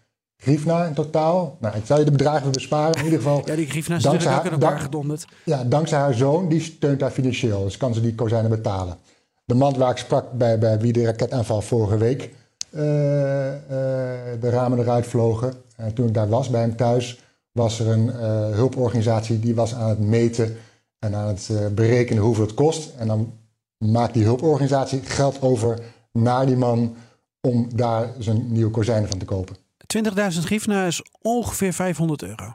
griefna 0.42 0.84
in 0.86 0.94
totaal. 0.94 1.56
Nou, 1.60 1.76
ik 1.76 1.86
zal 1.86 1.98
je 1.98 2.04
de 2.04 2.10
bedragen 2.10 2.52
besparen. 2.52 2.94
In 2.98 3.04
ieder 3.04 3.18
geval. 3.18 3.42
Ja, 3.44 3.54
die 3.54 3.66
griefna 3.66 3.96
is 3.96 4.04
natuurlijk 4.04 4.38
ook 4.38 4.44
in 4.44 4.52
elkaar 4.52 4.78
gedonderd. 4.78 5.24
Ja, 5.44 5.64
dankzij 5.64 5.98
haar 5.98 6.14
zoon, 6.14 6.48
die 6.48 6.60
steunt 6.60 7.00
haar 7.00 7.10
financieel. 7.10 7.64
Dus 7.64 7.76
kan 7.76 7.94
ze 7.94 8.00
die 8.00 8.14
kozijnen 8.14 8.50
betalen. 8.50 8.96
De 9.44 9.54
man 9.54 9.78
waar 9.78 9.90
ik 9.90 9.96
sprak 9.96 10.32
bij, 10.32 10.58
bij 10.58 10.78
wie 10.78 10.92
de 10.92 11.04
raketaanval 11.04 11.60
vorige 11.60 11.96
week 11.96 12.30
de 12.72 14.38
ramen 14.50 14.78
eruit 14.78 15.06
vlogen. 15.06 15.54
En 15.76 15.94
toen 15.94 16.06
ik 16.06 16.14
daar 16.14 16.28
was 16.28 16.50
bij 16.50 16.60
hem 16.60 16.76
thuis, 16.76 17.20
was 17.52 17.80
er 17.80 17.88
een 17.88 18.08
hulporganisatie 18.54 19.38
die 19.38 19.54
was 19.54 19.74
aan 19.74 19.88
het 19.88 19.98
meten 20.00 20.56
en 20.98 21.14
aan 21.14 21.28
het 21.28 21.74
berekenen 21.74 22.22
hoeveel 22.22 22.44
het 22.44 22.54
kost. 22.54 22.94
En 22.98 23.06
dan 23.06 23.32
maakt 23.78 24.14
die 24.14 24.24
hulporganisatie 24.24 25.02
geld 25.02 25.42
over 25.42 25.78
naar 26.12 26.46
die 26.46 26.56
man 26.56 26.96
om 27.40 27.68
daar 27.74 28.12
zijn 28.18 28.52
nieuwe 28.52 28.70
kozijnen 28.70 29.08
van 29.08 29.18
te 29.18 29.24
kopen. 29.24 29.56
20.000 29.96 30.38
griefna 30.38 30.86
is 30.86 31.02
ongeveer 31.20 31.72
500 31.72 32.22
euro. 32.22 32.54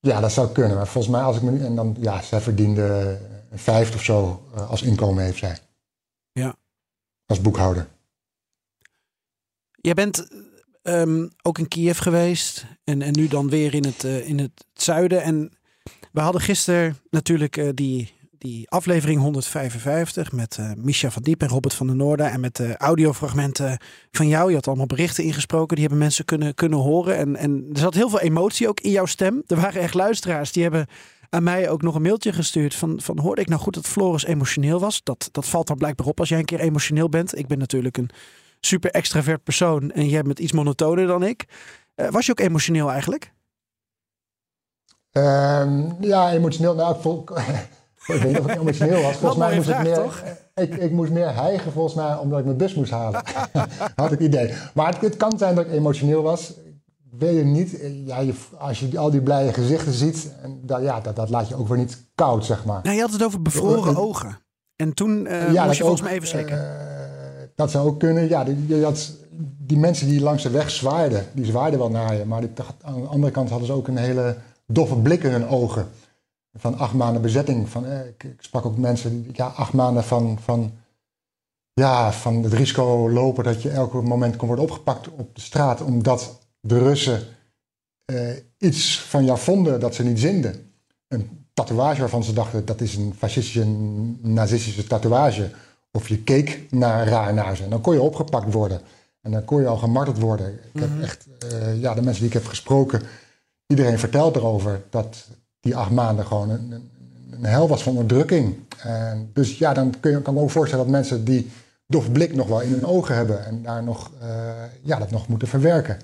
Ja, 0.00 0.20
dat 0.20 0.32
zou 0.32 0.52
kunnen. 0.52 0.76
Maar 0.76 0.86
volgens 0.86 1.12
mij, 1.12 1.22
als 1.22 1.36
ik 1.36 1.42
me 1.42 1.50
nu. 1.50 1.64
En 1.64 1.74
dan, 1.74 1.96
ja, 2.00 2.22
zij 2.22 2.40
verdiende 2.40 3.18
een 3.50 3.58
vijfde 3.58 3.96
of 3.96 4.02
zo 4.02 4.42
als 4.68 4.82
inkomen, 4.82 5.24
heeft 5.24 5.38
zij. 5.38 5.58
Ja. 6.32 6.54
Als 7.26 7.40
boekhouder. 7.40 7.88
Jij 9.80 9.94
bent 9.94 10.28
um, 10.82 11.30
ook 11.42 11.58
in 11.58 11.68
Kiev 11.68 11.98
geweest. 11.98 12.66
En, 12.84 13.02
en 13.02 13.12
nu 13.12 13.28
dan 13.28 13.48
weer 13.48 13.74
in 13.74 13.84
het, 13.84 14.04
uh, 14.04 14.28
in 14.28 14.38
het 14.38 14.66
zuiden. 14.74 15.22
En 15.22 15.52
we 16.12 16.20
hadden 16.20 16.40
gisteren 16.40 16.96
natuurlijk 17.10 17.56
uh, 17.56 17.68
die 17.74 18.16
die 18.38 18.70
aflevering 18.70 19.20
155 19.20 20.32
met 20.32 20.56
uh, 20.60 20.70
Misha 20.76 21.10
van 21.10 21.22
Diep 21.22 21.42
en 21.42 21.48
Robert 21.48 21.74
van 21.74 21.86
der 21.86 21.96
Noorden. 21.96 22.30
En 22.30 22.40
met 22.40 22.56
de 22.56 22.76
audiofragmenten 22.76 23.80
van 24.10 24.28
jou. 24.28 24.48
Je 24.48 24.54
had 24.54 24.66
allemaal 24.66 24.86
berichten 24.86 25.24
ingesproken. 25.24 25.76
Die 25.76 25.84
hebben 25.84 26.02
mensen 26.02 26.24
kunnen, 26.24 26.54
kunnen 26.54 26.78
horen. 26.78 27.16
En, 27.16 27.36
en 27.36 27.66
er 27.72 27.78
zat 27.78 27.94
heel 27.94 28.08
veel 28.08 28.20
emotie 28.20 28.68
ook 28.68 28.80
in 28.80 28.90
jouw 28.90 29.06
stem. 29.06 29.42
Er 29.46 29.56
waren 29.56 29.80
echt 29.80 29.94
luisteraars 29.94 30.52
die 30.52 30.62
hebben 30.62 30.86
aan 31.30 31.42
mij 31.42 31.70
ook 31.70 31.82
nog 31.82 31.94
een 31.94 32.02
mailtje 32.02 32.32
gestuurd. 32.32 32.74
Van, 32.74 33.00
van 33.00 33.18
hoorde 33.18 33.40
ik 33.40 33.48
nou 33.48 33.60
goed 33.60 33.74
dat 33.74 33.86
Floris 33.86 34.24
emotioneel 34.24 34.80
was? 34.80 35.02
Dat, 35.02 35.28
dat 35.32 35.46
valt 35.46 35.66
dan 35.66 35.76
blijkbaar 35.76 36.06
op 36.06 36.20
als 36.20 36.28
jij 36.28 36.38
een 36.38 36.44
keer 36.44 36.60
emotioneel 36.60 37.08
bent. 37.08 37.38
Ik 37.38 37.46
ben 37.46 37.58
natuurlijk 37.58 37.96
een 37.96 38.10
super 38.60 38.90
extravert 38.90 39.42
persoon. 39.42 39.90
En 39.90 40.08
jij 40.08 40.22
bent 40.22 40.38
iets 40.38 40.52
monotoner 40.52 41.06
dan 41.06 41.22
ik. 41.22 41.44
Uh, 41.96 42.08
was 42.08 42.26
je 42.26 42.32
ook 42.32 42.40
emotioneel 42.40 42.90
eigenlijk? 42.90 43.32
Um, 45.12 45.96
ja, 46.00 46.32
emotioneel. 46.32 46.74
Nou, 46.74 46.96
ik 46.96 47.30
ik 48.14 48.22
weet 48.22 48.24
niet 48.24 48.38
of 48.38 48.46
ik 48.46 48.60
emotioneel 48.60 49.02
was. 49.02 49.16
Volgens 49.16 49.40
mij 49.40 49.54
moest 49.56 49.68
ik 49.68 49.82
meer. 49.82 50.36
Ik, 50.54 50.74
ik, 50.74 50.90
moest 50.90 51.10
meer 51.10 51.34
hijgen, 51.34 51.72
volgens 51.72 51.94
mij, 51.94 52.16
omdat 52.16 52.38
ik 52.38 52.44
mijn 52.44 52.56
bus 52.56 52.74
moest 52.74 52.90
halen. 52.90 53.22
Had 53.96 54.12
ik 54.12 54.20
idee. 54.20 54.54
Maar 54.74 54.92
het, 54.92 55.00
het, 55.00 55.16
kan 55.16 55.38
zijn 55.38 55.54
dat 55.54 55.66
ik 55.66 55.72
emotioneel 55.72 56.22
was. 56.22 56.52
Weet 57.10 57.36
je 57.36 57.44
niet. 57.44 57.78
Ja, 58.04 58.18
je, 58.18 58.34
als 58.58 58.80
je 58.80 58.98
al 58.98 59.10
die 59.10 59.22
blije 59.22 59.52
gezichten 59.52 59.92
ziet, 59.92 60.32
en 60.42 60.60
dat, 60.62 60.82
ja, 60.82 61.00
dat, 61.00 61.16
dat 61.16 61.30
laat 61.30 61.48
je 61.48 61.56
ook 61.56 61.68
weer 61.68 61.78
niet 61.78 62.04
koud, 62.14 62.44
zeg 62.44 62.64
maar. 62.64 62.80
Nou, 62.82 62.94
je 62.96 63.02
had 63.02 63.12
het 63.12 63.24
over 63.24 63.42
bevroren 63.42 63.96
ogen. 63.96 64.38
En 64.76 64.94
toen 64.94 65.26
uh, 65.26 65.52
ja, 65.52 65.64
moest 65.64 65.76
je 65.76 65.82
volgens 65.82 66.02
mij 66.02 66.12
even 66.12 66.28
schrikken. 66.28 66.56
Uh, 66.56 66.87
dat 67.58 67.70
zou 67.70 67.88
ook 67.88 67.98
kunnen. 67.98 68.28
Ja, 68.28 68.44
die, 68.44 68.56
die 69.58 69.78
mensen 69.78 70.08
die 70.08 70.20
langs 70.20 70.42
de 70.42 70.50
weg 70.50 70.70
zwaaiden, 70.70 71.26
die 71.32 71.44
zwaaiden 71.44 71.78
wel 71.78 71.90
naar 71.90 72.14
je. 72.14 72.24
Maar 72.24 72.40
die, 72.40 72.50
aan 72.82 73.00
de 73.00 73.06
andere 73.06 73.32
kant 73.32 73.48
hadden 73.48 73.66
ze 73.66 73.72
ook 73.72 73.88
een 73.88 73.96
hele 73.96 74.36
doffe 74.66 74.96
blik 74.96 75.22
in 75.22 75.30
hun 75.30 75.48
ogen 75.48 75.88
van 76.54 76.78
acht 76.78 76.94
maanden 76.94 77.22
bezetting. 77.22 77.68
Van, 77.68 77.86
eh, 77.86 78.06
ik, 78.06 78.24
ik, 78.24 78.36
sprak 78.38 78.66
ook 78.66 78.76
mensen 78.76 79.28
ja, 79.32 79.46
acht 79.46 79.72
maanden 79.72 80.04
van, 80.04 80.38
van, 80.40 80.72
ja, 81.72 82.12
van 82.12 82.42
het 82.42 82.52
risico 82.52 83.10
lopen 83.10 83.44
dat 83.44 83.62
je 83.62 83.70
elk 83.70 84.02
moment 84.02 84.36
kon 84.36 84.46
worden 84.46 84.64
opgepakt 84.64 85.08
op 85.08 85.34
de 85.34 85.40
straat. 85.40 85.80
Omdat 85.80 86.38
de 86.60 86.78
Russen 86.78 87.22
eh, 88.04 88.30
iets 88.58 89.00
van 89.00 89.24
jou 89.24 89.38
vonden 89.38 89.80
dat 89.80 89.94
ze 89.94 90.04
niet 90.04 90.20
zinden. 90.20 90.72
Een 91.08 91.46
tatoeage 91.54 92.00
waarvan 92.00 92.24
ze 92.24 92.32
dachten 92.32 92.64
dat 92.64 92.80
is 92.80 92.96
een 92.96 93.14
fascistische, 93.16 93.66
nazistische 94.20 94.86
tatoeage. 94.86 95.50
Of 95.92 96.08
je 96.08 96.22
keek 96.22 96.66
naar, 96.70 97.08
raar 97.08 97.34
naar 97.34 97.56
ze. 97.56 97.64
En 97.64 97.70
dan 97.70 97.80
kon 97.80 97.94
je 97.94 98.02
opgepakt 98.02 98.52
worden. 98.52 98.80
En 99.20 99.30
dan 99.30 99.44
kon 99.44 99.60
je 99.60 99.66
al 99.66 99.76
gemarteld 99.76 100.18
worden. 100.18 100.52
Ik 100.72 100.80
heb 100.80 100.90
mhm. 100.90 101.02
echt, 101.02 101.26
uh, 101.52 101.80
ja, 101.80 101.94
de 101.94 102.02
mensen 102.02 102.22
die 102.22 102.32
ik 102.32 102.38
heb 102.38 102.46
gesproken, 102.46 103.02
iedereen 103.66 103.98
vertelt 103.98 104.36
erover 104.36 104.82
dat 104.90 105.28
die 105.60 105.76
acht 105.76 105.90
maanden 105.90 106.26
gewoon 106.26 106.50
een, 106.50 106.90
een, 107.30 107.44
hel 107.44 107.68
was 107.68 107.82
van 107.82 107.96
onderdrukking. 107.96 108.56
En 108.82 109.30
dus 109.32 109.58
ja, 109.58 109.74
dan 109.74 109.94
kun 110.00 110.10
je, 110.10 110.22
kan 110.22 110.34
me 110.34 110.40
ook 110.40 110.50
voorstellen 110.50 110.84
dat 110.84 110.94
mensen 110.94 111.24
die 111.24 111.50
dof 111.86 112.12
blik 112.12 112.34
nog 112.34 112.48
wel 112.48 112.60
in 112.60 112.72
hun 112.72 112.84
ogen 112.84 113.14
hebben 113.14 113.44
en 113.44 113.62
daar 113.62 113.82
nog, 113.82 114.10
uh, 114.22 114.28
ja, 114.82 114.98
dat 114.98 115.10
nog 115.10 115.28
moeten 115.28 115.48
verwerken. 115.48 115.98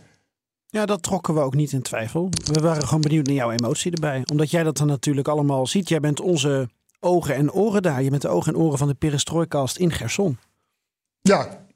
Ja, 0.66 0.86
dat 0.86 1.02
trokken 1.02 1.34
we 1.34 1.40
ook 1.40 1.54
niet 1.54 1.72
in 1.72 1.82
twijfel. 1.82 2.28
We 2.52 2.60
waren 2.60 2.86
gewoon 2.86 3.00
benieuwd 3.00 3.26
naar 3.26 3.34
jouw 3.34 3.50
emotie 3.50 3.92
erbij. 3.92 4.22
Omdat 4.30 4.50
jij 4.50 4.62
dat 4.62 4.76
dan 4.76 4.86
natuurlijk 4.86 5.28
allemaal 5.28 5.66
ziet. 5.66 5.88
Jij 5.88 6.00
bent 6.00 6.20
onze 6.20 6.68
ogen 7.04 7.34
en 7.34 7.52
oren 7.52 7.82
daar. 7.82 8.02
Je 8.02 8.10
bent 8.10 8.22
de 8.22 8.28
ogen 8.28 8.54
en 8.54 8.60
oren 8.60 8.78
van 8.78 8.88
de 8.88 8.94
Perestrooikast 8.94 9.76
in 9.76 9.92
Gerson. 9.92 10.38
Ja, 11.20 11.66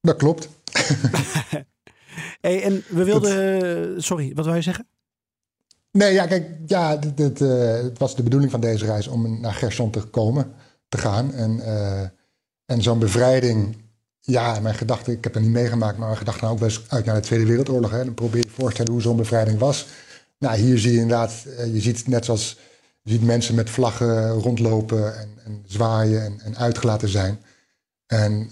dat 0.00 0.16
klopt. 0.16 0.48
hey, 2.40 2.62
en 2.62 2.84
we 2.88 3.04
wilden... 3.04 4.02
Sorry, 4.02 4.32
wat 4.34 4.44
wil 4.44 4.54
je 4.54 4.62
zeggen? 4.62 4.86
Nee, 5.90 6.12
ja, 6.12 6.26
kijk, 6.26 6.46
ja, 6.66 6.96
dit, 6.96 7.16
dit, 7.16 7.40
uh, 7.40 7.72
het 7.72 7.98
was 7.98 8.16
de 8.16 8.22
bedoeling 8.22 8.50
van 8.50 8.60
deze 8.60 8.84
reis 8.84 9.06
om 9.06 9.40
naar 9.40 9.52
Gerson 9.52 9.90
te 9.90 10.00
komen, 10.00 10.52
te 10.88 10.98
gaan. 10.98 11.32
En, 11.32 11.56
uh, 11.56 12.00
en 12.64 12.82
zo'n 12.82 12.98
bevrijding, 12.98 13.76
ja, 14.20 14.60
mijn 14.60 14.74
gedachten, 14.74 15.12
ik 15.12 15.24
heb 15.24 15.34
het 15.34 15.42
niet 15.42 15.52
meegemaakt, 15.52 15.98
maar 15.98 16.06
mijn 16.06 16.18
gedachten 16.18 16.42
gaan 16.42 16.52
ook 16.52 16.58
wel 16.58 16.68
eens 16.68 16.84
uit 16.88 17.04
naar 17.04 17.14
de 17.14 17.20
Tweede 17.20 17.46
Wereldoorlog. 17.46 17.90
Hè. 17.90 18.04
Dan 18.04 18.14
probeer 18.14 18.40
je 18.40 18.46
te 18.46 18.60
voorstellen 18.60 18.92
hoe 18.92 19.02
zo'n 19.02 19.16
bevrijding 19.16 19.58
was. 19.58 19.86
Nou, 20.38 20.56
hier 20.56 20.78
zie 20.78 20.92
je 20.92 21.00
inderdaad, 21.00 21.44
uh, 21.46 21.74
je 21.74 21.80
ziet 21.80 22.06
net 22.06 22.24
zoals, 22.24 22.58
je 23.04 23.12
ziet 23.12 23.22
mensen 23.22 23.54
met 23.54 23.70
vlaggen 23.70 24.30
rondlopen 24.30 25.18
en, 25.18 25.28
en 25.44 25.64
zwaaien 25.66 26.24
en, 26.24 26.40
en, 26.40 26.56
uitgelaten 26.56 27.08
zijn. 27.08 27.38
En 28.06 28.50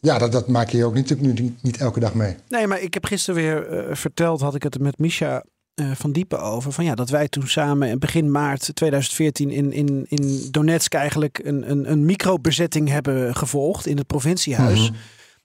ja, 0.00 0.18
dat, 0.18 0.32
dat 0.32 0.48
maak 0.48 0.68
je 0.68 0.84
ook 0.84 0.94
niet, 0.94 1.20
niet, 1.20 1.62
niet 1.62 1.76
elke 1.76 2.00
dag 2.00 2.14
mee. 2.14 2.36
Nee, 2.48 2.66
maar 2.66 2.80
ik 2.80 2.94
heb 2.94 3.04
gisteren 3.04 3.42
weer 3.42 3.96
verteld, 3.96 4.40
had 4.40 4.54
ik 4.54 4.62
het 4.62 4.78
met 4.78 4.98
Misha 4.98 5.44
uh, 5.80 5.90
van 5.94 6.12
Diepen 6.12 6.40
over. 6.40 6.72
Van 6.72 6.84
ja, 6.84 6.94
dat 6.94 7.10
wij 7.10 7.28
toen 7.28 7.48
samen 7.48 7.98
begin 7.98 8.30
maart 8.30 8.74
2014 8.74 9.50
in, 9.50 9.72
in, 9.72 10.06
in 10.08 10.48
Donetsk 10.50 10.94
eigenlijk 10.94 11.40
een, 11.44 11.70
een, 11.70 11.90
een 11.90 12.04
microbezetting 12.04 12.88
hebben 12.88 13.34
gevolgd 13.36 13.86
in 13.86 13.96
het 13.96 14.06
provinciehuis. 14.06 14.90
Mhm. 14.90 14.98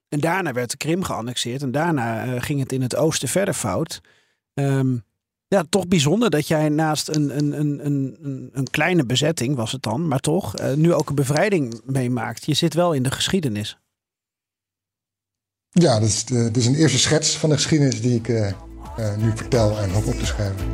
En 0.10 0.20
daarna 0.20 0.54
werd 0.54 0.72
de 0.72 0.78
Krim 0.78 1.04
geannexeerd 1.04 1.62
en 1.62 1.72
daarna 1.72 2.40
ging 2.40 2.60
het 2.60 2.72
in 2.72 2.82
het 2.82 2.96
oosten 2.96 3.28
verder 3.28 3.54
fout. 3.54 4.02
Um, 4.54 5.04
ja, 5.48 5.64
toch 5.70 5.88
bijzonder 5.88 6.30
dat 6.30 6.48
jij 6.48 6.70
naast 6.70 7.08
een, 7.08 7.38
een, 7.38 7.60
een, 7.60 7.86
een, 7.86 8.50
een 8.54 8.70
kleine 8.70 9.06
bezetting, 9.06 9.56
was 9.56 9.72
het 9.72 9.84
dan, 9.84 10.08
maar 10.08 10.20
toch, 10.20 10.60
uh, 10.60 10.74
nu 10.74 10.94
ook 10.94 11.10
een 11.10 11.16
bevrijding 11.16 11.82
meemaakt. 11.86 12.46
Je 12.46 12.54
zit 12.54 12.74
wel 12.74 12.94
in 12.94 13.04
de 13.04 13.12
geschiedenis. 13.12 13.78
Ja, 15.70 16.00
dat 16.00 16.08
is, 16.08 16.26
de, 16.26 16.44
dat 16.44 16.56
is 16.56 16.66
een 16.66 16.76
eerste 16.76 17.00
schets 17.00 17.38
van 17.38 17.50
de 17.50 17.56
geschiedenis 17.56 18.02
die 18.02 18.16
ik 18.16 18.28
uh, 18.28 18.48
uh, 19.00 19.18
nu 19.18 19.32
vertel 19.36 19.78
en 19.78 19.92
hoop 19.92 20.06
op 20.06 20.20
te 20.20 20.26
schrijven. 20.26 20.66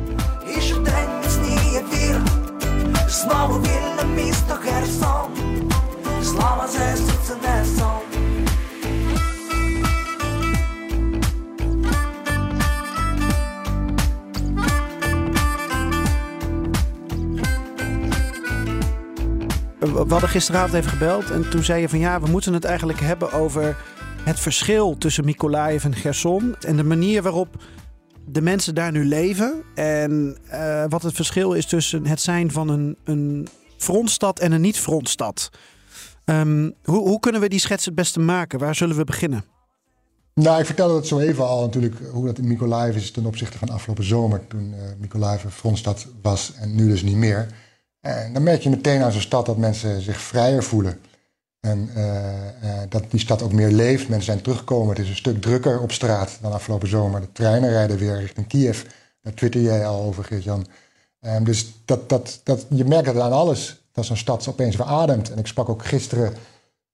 We 19.92 20.06
hadden 20.08 20.28
gisteravond 20.28 20.74
even 20.74 20.90
gebeld 20.90 21.30
en 21.30 21.50
toen 21.50 21.62
zei 21.62 21.80
je 21.80 21.88
van 21.88 21.98
ja, 21.98 22.20
we 22.20 22.28
moeten 22.28 22.52
het 22.52 22.64
eigenlijk 22.64 23.00
hebben 23.00 23.32
over 23.32 23.76
het 24.24 24.40
verschil 24.40 24.98
tussen 24.98 25.24
Mykolaiv 25.24 25.84
en 25.84 25.94
Gerson 25.94 26.56
en 26.60 26.76
de 26.76 26.84
manier 26.84 27.22
waarop 27.22 27.48
de 28.26 28.42
mensen 28.42 28.74
daar 28.74 28.92
nu 28.92 29.04
leven. 29.04 29.62
En 29.74 30.38
uh, 30.52 30.84
wat 30.88 31.02
het 31.02 31.14
verschil 31.14 31.52
is 31.52 31.66
tussen 31.66 32.06
het 32.06 32.20
zijn 32.20 32.50
van 32.50 32.68
een, 32.68 32.96
een 33.04 33.48
frontstad 33.76 34.38
en 34.38 34.52
een 34.52 34.60
niet-frontstad. 34.60 35.50
Um, 36.24 36.74
hoe, 36.84 37.08
hoe 37.08 37.20
kunnen 37.20 37.40
we 37.40 37.48
die 37.48 37.60
schets 37.60 37.84
het 37.84 37.94
beste 37.94 38.20
maken? 38.20 38.58
Waar 38.58 38.74
zullen 38.74 38.96
we 38.96 39.04
beginnen? 39.04 39.44
Nou, 40.34 40.60
ik 40.60 40.66
vertelde 40.66 40.94
het 40.94 41.06
zo 41.06 41.18
even 41.18 41.46
al 41.46 41.60
natuurlijk 41.60 41.94
hoe 42.12 42.26
dat 42.26 42.38
in 42.38 42.46
Mykolaiv 42.48 42.96
is 42.96 43.10
ten 43.10 43.26
opzichte 43.26 43.58
van 43.58 43.68
afgelopen 43.68 44.04
zomer. 44.04 44.46
Toen 44.48 44.74
uh, 44.76 44.82
Mykolaiv 44.98 45.44
een 45.44 45.50
frontstad 45.50 46.06
was 46.22 46.52
en 46.60 46.74
nu 46.74 46.88
dus 46.88 47.02
niet 47.02 47.16
meer. 47.16 47.46
En 48.02 48.32
dan 48.32 48.42
merk 48.42 48.62
je 48.62 48.70
meteen 48.70 49.02
aan 49.02 49.12
zo'n 49.12 49.20
stad 49.20 49.46
dat 49.46 49.56
mensen 49.56 50.00
zich 50.00 50.20
vrijer 50.20 50.62
voelen. 50.62 51.00
En 51.60 51.90
uh, 51.96 52.04
uh, 52.64 52.80
dat 52.88 53.10
die 53.10 53.20
stad 53.20 53.42
ook 53.42 53.52
meer 53.52 53.70
leeft. 53.70 54.08
Mensen 54.08 54.32
zijn 54.32 54.42
teruggekomen. 54.42 54.88
Het 54.88 54.98
is 54.98 55.08
een 55.08 55.16
stuk 55.16 55.40
drukker 55.40 55.80
op 55.80 55.92
straat 55.92 56.38
dan 56.40 56.52
afgelopen 56.52 56.88
zomer. 56.88 57.20
De 57.20 57.32
treinen 57.32 57.70
rijden 57.70 57.98
weer 57.98 58.18
richting 58.18 58.46
Kiev. 58.46 58.82
Daar 59.20 59.34
twitter 59.34 59.60
jij 59.60 59.86
al 59.86 60.02
over, 60.02 60.24
Geert-Jan. 60.24 60.66
Um, 61.20 61.44
dus 61.44 61.72
dat, 61.84 62.08
dat, 62.08 62.40
dat, 62.44 62.66
je 62.70 62.84
merkt 62.84 63.06
het 63.06 63.18
aan 63.18 63.32
alles. 63.32 63.82
Dat 63.92 64.04
zo'n 64.04 64.16
stad 64.16 64.48
opeens 64.48 64.76
weer 64.76 64.86
ademt. 64.86 65.30
En 65.30 65.38
ik 65.38 65.46
sprak 65.46 65.68
ook 65.68 65.84
gisteren 65.84 66.34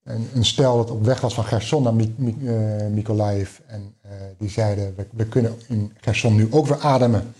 een, 0.04 0.28
een 0.34 0.44
stel 0.44 0.76
dat 0.76 0.90
op 0.90 1.04
weg 1.04 1.20
was 1.20 1.34
van 1.34 1.44
Gerson 1.44 1.82
naar 1.82 1.94
Mi, 1.94 2.14
Mi, 2.16 2.36
uh, 2.40 2.86
Mykolaiv. 2.86 3.58
En 3.66 3.94
die 4.38 4.50
zeiden, 4.50 4.94
we, 5.12 5.24
kunnen 5.24 5.58
in 5.68 5.92
Gerson 6.00 6.34
nu 6.34 6.48
ook 6.50 6.66
weer 6.66 6.80
ademen. 6.80 7.34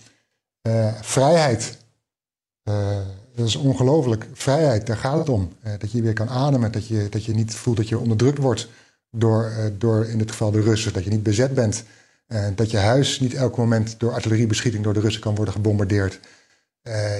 Vrijheid. 1.01 1.77
Dat 3.39 3.47
is 3.47 3.55
ongelooflijk. 3.55 4.27
Vrijheid, 4.33 4.87
daar 4.87 4.97
gaat 4.97 5.17
het 5.17 5.29
om. 5.29 5.51
dat 5.79 5.91
je 5.91 6.01
weer 6.01 6.13
kan 6.13 6.29
ademen. 6.29 6.71
Dat 6.71 6.87
je, 6.87 7.07
dat 7.09 7.25
je 7.25 7.33
niet 7.33 7.55
voelt 7.55 7.77
dat 7.77 7.89
je 7.89 7.99
onderdrukt 7.99 8.37
wordt 8.37 8.67
door, 9.11 9.51
door 9.77 10.05
in 10.05 10.17
dit 10.17 10.31
geval 10.31 10.51
de 10.51 10.61
Russen. 10.61 10.93
Dat 10.93 11.03
je 11.03 11.09
niet 11.09 11.23
bezet 11.23 11.53
bent. 11.53 11.83
dat 12.55 12.71
je 12.71 12.77
huis 12.77 13.19
niet 13.19 13.33
elk 13.33 13.57
moment 13.57 13.99
door 13.99 14.13
artilleriebeschieting 14.13 14.83
door 14.83 14.93
de 14.93 14.99
Russen 14.99 15.21
kan 15.21 15.35
worden 15.35 15.53
gebombardeerd. 15.53 16.19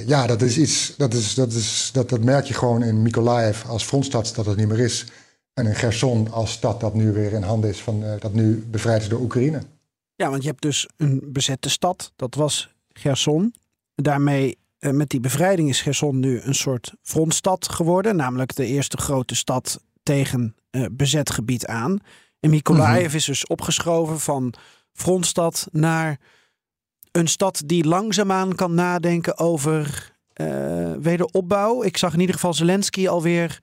Ja, 0.06 0.28
dat 0.28 0.42
is 0.42 0.58
iets, 0.58 0.94
dat, 0.98 1.14
is, 1.14 1.34
dat, 1.34 1.54
is, 1.54 1.90
dat, 1.94 2.10
dat 2.10 2.24
merk 2.24 2.46
je 2.46 2.54
gewoon 2.54 2.84
in 2.84 3.02
Mykolaiv 3.02 3.66
als 3.66 3.84
frontstad 3.84 4.32
dat 4.36 4.46
het 4.46 4.58
niet 4.58 4.68
meer 4.68 4.80
is. 4.80 5.06
En 5.54 5.66
in 5.66 5.76
Gerson 5.76 6.32
als 6.32 6.52
stad 6.52 6.80
dat 6.80 6.94
nu 6.94 7.12
weer 7.12 7.34
in 7.34 7.44
handen 7.44 7.70
is 7.70 7.82
van, 7.82 8.04
dat 8.20 8.34
nu 8.34 8.66
bevrijd 8.72 9.02
is 9.02 9.10
door 9.10 9.20
Oekraïne. 9.20 9.62
Ja, 10.16 10.30
want 10.30 10.42
je 10.42 10.50
hebt 10.50 10.62
dus 10.62 10.90
een 10.98 11.22
bezette 11.26 11.70
stad, 11.70 12.12
dat 12.16 12.36
was 12.36 12.74
Gerson. 12.90 13.54
Daarmee, 13.96 14.58
met 14.80 15.10
die 15.10 15.20
bevrijding 15.20 15.70
is 15.70 15.82
Gerson 15.82 16.20
nu 16.20 16.42
een 16.42 16.56
soort 16.56 16.94
frontstad 17.02 17.70
geworden. 17.70 18.16
Namelijk 18.16 18.56
de 18.56 18.66
eerste 18.66 18.98
grote 18.98 19.36
stad 19.36 19.84
tegen 20.04 20.56
bezet 20.92 21.30
gebied 21.30 21.66
aan. 21.66 22.00
En 22.40 22.50
Mykolaiv 22.50 23.02
mm 23.02 23.06
-hmm. 23.06 23.16
is 23.16 23.26
dus 23.26 23.48
opgeschoven 23.48 24.20
van 24.20 24.54
frontstad 24.94 25.68
naar 25.72 26.20
een 27.12 27.28
stad 27.28 27.62
die 27.66 27.86
langzaamaan 27.86 28.56
kan 28.56 28.74
nadenken 28.74 29.38
over 29.38 30.12
uh, 30.36 30.92
wederopbouw. 31.00 31.84
Ik 31.84 31.98
zag 31.98 32.14
in 32.14 32.20
ieder 32.20 32.36
geval 32.36 32.54
Zelensky 32.54 33.08
alweer 33.08 33.60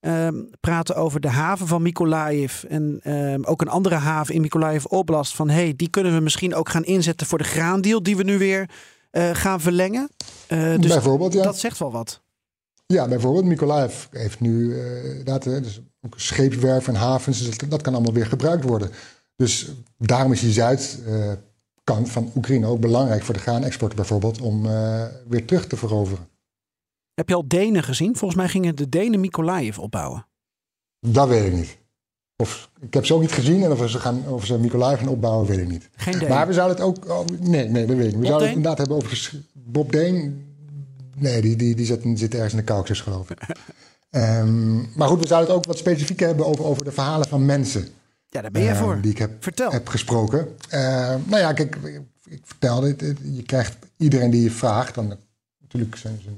uh, 0.00 0.28
praten 0.60 0.96
over 0.96 1.20
de 1.20 1.28
haven 1.28 1.66
van 1.66 1.82
Mykolaiv. 1.82 2.62
En 2.62 3.00
uh, 3.02 3.34
ook 3.42 3.60
een 3.60 3.68
andere 3.68 3.94
haven 3.94 4.34
in 4.34 4.40
Mykolaiv 4.40 4.84
Oblast. 4.84 5.34
Van 5.34 5.48
hey, 5.48 5.72
die 5.76 5.90
kunnen 5.90 6.14
we 6.14 6.20
misschien 6.20 6.54
ook 6.54 6.68
gaan 6.68 6.84
inzetten 6.84 7.26
voor 7.26 7.38
de 7.38 7.44
graandeal 7.44 8.02
die 8.02 8.16
we 8.16 8.22
nu 8.22 8.38
weer 8.38 8.70
uh, 9.12 9.30
gaan 9.34 9.60
verlengen. 9.60 10.10
dus 10.48 10.86
bijvoorbeeld, 10.86 11.32
ja. 11.32 11.42
Dat 11.42 11.58
zegt 11.58 11.78
wel 11.78 11.92
wat. 11.92 12.20
Ja, 12.86 13.08
bijvoorbeeld 13.08 13.44
Mykolaiv 13.44 14.06
heeft 14.10 14.40
nu 14.40 14.76
dat, 15.24 15.42
dus 15.42 15.80
ook 16.00 16.14
scheepswerf 16.16 16.88
en 16.88 16.94
havens. 16.94 17.42
Dus 17.42 17.58
dat, 17.58 17.70
dat 17.70 17.82
kan 17.82 17.94
allemaal 17.94 18.12
weer 18.12 18.26
gebruikt 18.26 18.64
worden. 18.64 18.90
Dus 19.36 19.70
daarom 19.98 20.32
is 20.32 20.40
die 20.40 20.52
Zuid 20.52 20.98
kant 21.84 22.10
van 22.10 22.32
Oekraïne 22.36 22.66
ook 22.66 22.80
belangrijk 22.80 23.22
voor 23.22 23.34
de 23.34 23.40
graanexport 23.40 23.94
bijvoorbeeld 23.94 24.40
om 24.40 24.62
weer 25.28 25.44
terug 25.44 25.66
te 25.66 25.76
veroveren. 25.76 26.28
Heb 27.14 27.28
je 27.28 27.34
al 27.34 27.48
Denen 27.48 27.82
gezien? 27.82 28.16
Volgens 28.16 28.40
mij 28.40 28.48
gingen 28.48 28.76
de 28.76 28.88
Denen 28.88 29.20
Mykolaiv 29.20 29.78
opbouwen. 29.78 30.26
Dat 31.00 31.28
weet 31.28 31.46
ik 31.46 31.52
niet. 31.52 31.78
Of, 32.42 32.70
ik 32.80 32.94
heb 32.94 33.06
ze 33.06 33.14
ook 33.14 33.20
niet 33.20 33.32
gezien 33.32 33.62
en 33.62 33.72
of 33.72 33.90
ze, 33.90 33.98
gaan, 33.98 34.28
of 34.28 34.46
ze 34.46 34.58
Mykolaiv 34.58 34.98
gaan 34.98 35.08
opbouwen, 35.08 35.46
weet 35.46 35.58
ik 35.58 35.68
niet. 35.68 35.88
Geen 35.96 36.18
Deen. 36.18 36.28
Maar 36.28 36.46
we 36.46 36.52
zouden 36.52 36.76
het 36.76 36.86
ook. 36.86 37.08
Oh, 37.10 37.26
nee, 37.40 37.68
nee, 37.68 37.86
dat 37.86 37.96
weet 37.96 38.12
ik. 38.12 38.18
We 38.18 38.26
zouden 38.26 38.48
het 38.48 38.56
inderdaad 38.56 38.78
hebben 38.78 38.96
over 38.96 39.32
Bob 39.52 39.92
Deen. 39.92 40.46
Nee, 41.16 41.40
die, 41.40 41.56
die, 41.56 41.74
die, 41.74 41.86
zit, 41.86 42.02
zit 42.14 42.34
ergens 42.34 42.52
in 42.52 42.58
de 42.58 42.64
Caucasus, 42.64 43.00
geloof 43.00 43.30
ik. 43.30 43.40
um, 44.10 44.88
maar 44.96 45.08
goed, 45.08 45.20
we 45.20 45.26
zouden 45.26 45.48
het 45.48 45.58
ook 45.58 45.66
wat 45.66 45.78
specifiek 45.78 46.20
hebben 46.20 46.46
over, 46.46 46.64
over 46.64 46.84
de 46.84 46.92
verhalen 46.92 47.28
van 47.28 47.46
mensen. 47.46 47.88
Ja, 48.28 48.40
daar 48.40 48.50
ben 48.50 48.62
je 48.62 48.70
uh, 48.70 48.78
voor. 48.78 49.00
Die 49.00 49.10
ik 49.10 49.18
heb, 49.18 49.30
Vertel. 49.40 49.70
heb 49.70 49.88
gesproken. 49.88 50.48
Uh, 50.74 50.80
nou 51.24 51.38
ja, 51.38 51.52
kijk, 51.52 51.76
ik, 51.76 52.00
ik 52.28 52.40
vertelde 52.44 52.88
het. 52.88 53.18
Je 53.32 53.42
krijgt 53.42 53.76
iedereen 53.96 54.30
die 54.30 54.42
je 54.42 54.50
vraagt. 54.50 54.94
Dan 54.94 55.16
natuurlijk 55.60 55.96
zijn 55.96 56.20
ze, 56.22 56.28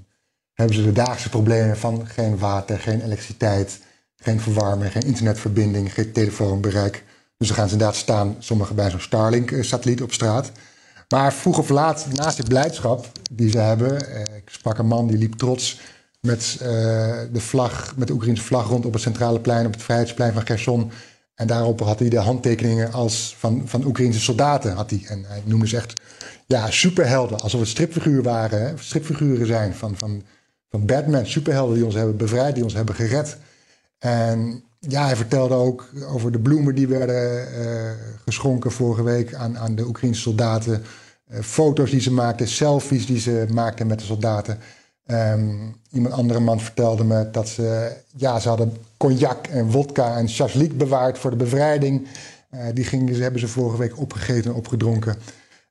hebben 0.53 0.77
ze 0.77 0.83
de 0.83 0.93
dagelijkse 0.93 1.29
problemen 1.29 1.77
van 1.77 2.07
geen 2.07 2.39
water, 2.39 2.79
geen 2.79 3.01
elektriciteit, 3.01 3.81
geen 4.21 4.41
verwarming, 4.41 4.93
geen 4.93 5.07
internetverbinding, 5.07 5.95
geen 5.95 6.13
telefoonbereik. 6.13 7.05
Dus 7.37 7.49
dan 7.49 7.57
gaan 7.57 7.67
ze 7.67 7.73
inderdaad 7.73 7.97
staan, 7.97 8.37
sommigen 8.39 8.77
bij 8.77 8.91
zo'n 8.91 9.01
Starlink-satelliet 9.01 10.03
op 10.03 10.13
straat. 10.13 10.53
Maar 11.09 11.33
vroeg 11.33 11.59
of 11.59 11.69
laat, 11.69 12.07
naast 12.13 12.37
die 12.37 12.47
blijdschap 12.47 13.07
die 13.31 13.51
ze 13.51 13.59
hebben, 13.59 14.09
uh, 14.09 14.21
ik 14.21 14.51
sprak 14.51 14.79
een 14.79 14.87
man 14.87 15.07
die 15.07 15.19
liep 15.19 15.35
trots 15.35 15.81
met 16.21 16.59
uh, 16.63 16.69
de 17.33 17.41
vlag, 17.41 17.97
met 17.97 18.07
de 18.07 18.13
Oekraïnse 18.13 18.43
vlag 18.43 18.69
rond 18.69 18.87
op 18.87 18.93
het 18.93 19.03
centrale 19.03 19.41
plein, 19.41 19.67
op 19.67 19.73
het 19.73 19.83
Vrijheidsplein 19.83 20.33
van 20.33 20.47
Gerson. 20.47 20.91
En 21.35 21.47
daarop 21.47 21.81
had 21.81 21.99
hij 21.99 22.09
de 22.09 22.19
handtekeningen 22.19 22.93
als 22.93 23.37
van, 23.39 23.63
van 23.65 23.85
Oekraïnse 23.85 24.21
soldaten. 24.21 24.73
Had 24.73 24.91
hij. 24.91 25.05
En 25.07 25.25
hij 25.27 25.43
noemde 25.45 25.69
ze 25.69 25.77
echt 25.77 26.01
ja, 26.47 26.71
superhelden. 26.71 27.41
Alsof 27.41 27.61
het 27.61 27.69
stripfiguren 27.69 28.23
waren. 28.23 28.79
Stripfiguren 28.79 29.47
zijn 29.47 29.75
van, 29.75 29.99
van, 29.99 30.23
van 30.71 30.87
Batman. 30.87 31.27
Superhelden 31.27 31.75
die 31.75 31.85
ons 31.85 31.95
hebben 31.95 32.17
bevrijd, 32.17 32.55
die 32.55 32.65
ons 32.65 32.75
hebben 32.75 32.95
gered. 32.95 33.37
En 34.01 34.65
ja, 34.79 35.05
hij 35.05 35.17
vertelde 35.17 35.55
ook 35.55 35.89
over 36.09 36.33
de 36.33 36.39
bloemen 36.39 36.75
die 36.75 36.89
werden 36.89 37.49
uh, 37.59 37.91
geschonken 38.25 38.71
vorige 38.71 39.03
week 39.03 39.35
aan, 39.35 39.59
aan 39.59 39.75
de 39.75 39.87
Oekraïnse 39.87 40.21
soldaten. 40.21 40.83
Uh, 41.31 41.41
foto's 41.41 41.91
die 41.91 42.01
ze 42.01 42.13
maakten, 42.13 42.49
selfies 42.49 43.07
die 43.07 43.19
ze 43.19 43.47
maakten 43.53 43.87
met 43.87 43.99
de 43.99 44.05
soldaten. 44.05 44.59
Um, 45.07 45.77
iemand 45.91 46.15
andere 46.15 46.41
man 46.41 46.61
vertelde 46.61 47.05
me 47.05 47.31
dat 47.31 47.49
ze, 47.49 47.97
ja, 48.17 48.39
ze 48.39 48.49
hadden 48.49 48.77
cognac 48.97 49.47
en 49.47 49.71
vodka 49.71 50.17
en 50.17 50.29
shashlik 50.29 50.79
bewaard 50.79 51.19
voor 51.19 51.31
de 51.31 51.37
bevrijding. 51.37 52.09
Uh, 52.55 52.61
die 52.75 52.85
gingen, 52.85 53.15
ze 53.15 53.23
hebben 53.23 53.41
ze 53.41 53.49
vorige 53.49 53.79
week 53.79 53.99
opgegeten 53.99 54.51
en 54.51 54.57
opgedronken. 54.57 55.17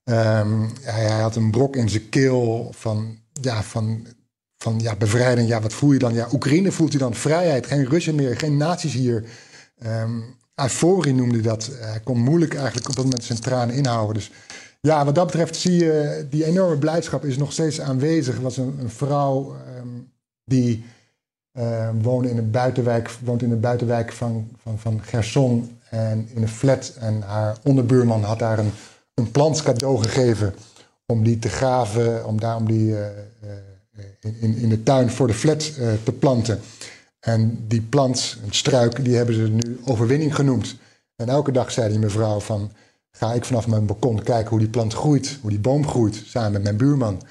Um, 0.04 0.72
hij, 0.82 1.04
hij, 1.04 1.22
had 1.22 1.36
een 1.36 1.52
brok 1.52 1.76
in 1.76 1.90
zijn 1.90 2.10
keel 2.10 2.72
van, 2.76 3.18
ja, 3.42 3.64
van, 3.64 4.06
van 4.64 4.80
ja, 4.80 4.96
bevrijding. 4.96 5.48
Ja, 5.48 5.62
wat 5.62 5.74
voel 5.74 5.92
je 5.92 6.00
dan? 6.00 6.14
Ja, 6.14 6.28
Oekraïne 6.34 6.72
voelt 6.72 6.92
hij 6.92 7.00
dan 7.00 7.14
vrijheid. 7.14 7.68
Geen 7.68 7.86
Russen 7.86 8.16
meer, 8.16 8.38
geen 8.38 8.58
nazi's 8.58 8.94
hier. 8.94 9.24
Um, 9.86 10.38
noemde 11.16 11.42
dat. 11.42 11.70
Hij 11.80 12.00
kon 12.04 12.20
moeilijk 12.20 12.54
eigenlijk 12.56 12.90
op 12.90 12.96
dat 12.96 13.04
moment 13.04 13.24
zijn 13.24 13.40
tranen 13.40 13.76
inhouden. 13.76 14.14
Dus 14.14 14.32
ja, 14.82 15.06
wat 15.06 15.16
dat 15.16 15.26
betreft 15.26 15.56
zie 15.56 15.74
je, 15.74 16.28
die 16.30 16.46
enorme 16.46 16.78
blijdschap 16.78 17.26
is 17.26 17.38
nog 17.38 17.52
steeds 17.52 17.82
aanwezig. 17.82 18.36
Er 18.36 18.42
was 18.42 18.58
een, 18.58 18.78
een 18.80 18.90
vrouw 18.90 19.56
um, 19.78 20.12
die 20.46 20.86
uh, 21.54 21.90
woonde 22.02 22.30
in 22.30 22.38
een 22.38 22.52
buitenwijk, 22.52 23.10
woont 23.24 23.42
in 23.42 23.52
een 23.52 23.60
buitenwijk 23.60 24.12
van, 24.12 24.50
van, 24.64 24.80
van 24.80 25.02
Gerson 25.04 25.78
en 25.90 26.30
in 26.34 26.42
een 26.42 26.48
flat. 26.48 26.94
En 27.00 27.22
haar 27.22 27.58
onderbuurman 27.64 28.24
had 28.24 28.40
daar 28.40 28.60
een, 28.60 28.72
een 29.14 29.32
cadeau 29.64 30.04
gegeven 30.04 30.54
om 31.06 31.24
die 31.24 31.40
te 31.40 31.50
graven, 31.50 32.26
om 32.26 32.40
daar 32.40 32.56
om 32.56 32.68
die 32.68 32.92
uh, 32.92 33.06
uh, 34.22 34.32
in, 34.42 34.56
in 34.56 34.70
de 34.70 34.84
tuin 34.84 35.10
voor 35.10 35.28
de 35.28 35.34
flat 35.34 35.74
te 36.04 36.12
planten. 36.20 36.60
En 37.20 37.66
die 37.68 37.82
plant, 37.82 38.38
een 38.46 38.54
struik, 38.54 39.04
die 39.06 39.16
hebben 39.16 39.36
ze 39.36 39.42
nu 39.42 39.80
overwinning 39.86 40.36
genoemd. 40.36 40.76
En 41.16 41.30
elke 41.30 41.52
dag 41.52 41.72
zei 41.72 41.90
die 41.90 42.00
mevrouw 42.00 42.40
van 42.40 42.72
ga 43.12 43.34
ik 43.34 43.46
vanaf 43.46 43.68
mijn 43.68 43.86
balkon 43.86 44.24
kijken 44.24 44.50
hoe 44.50 44.60
die 44.60 44.68
plant 44.68 44.94
groeit, 44.94 45.38
hoe 45.42 45.50
die 45.50 45.60
boom 45.60 45.88
groeit, 45.88 46.24
samen 46.26 46.52
met 46.52 46.64
mijn 46.64 46.78
buurman. 46.78 47.22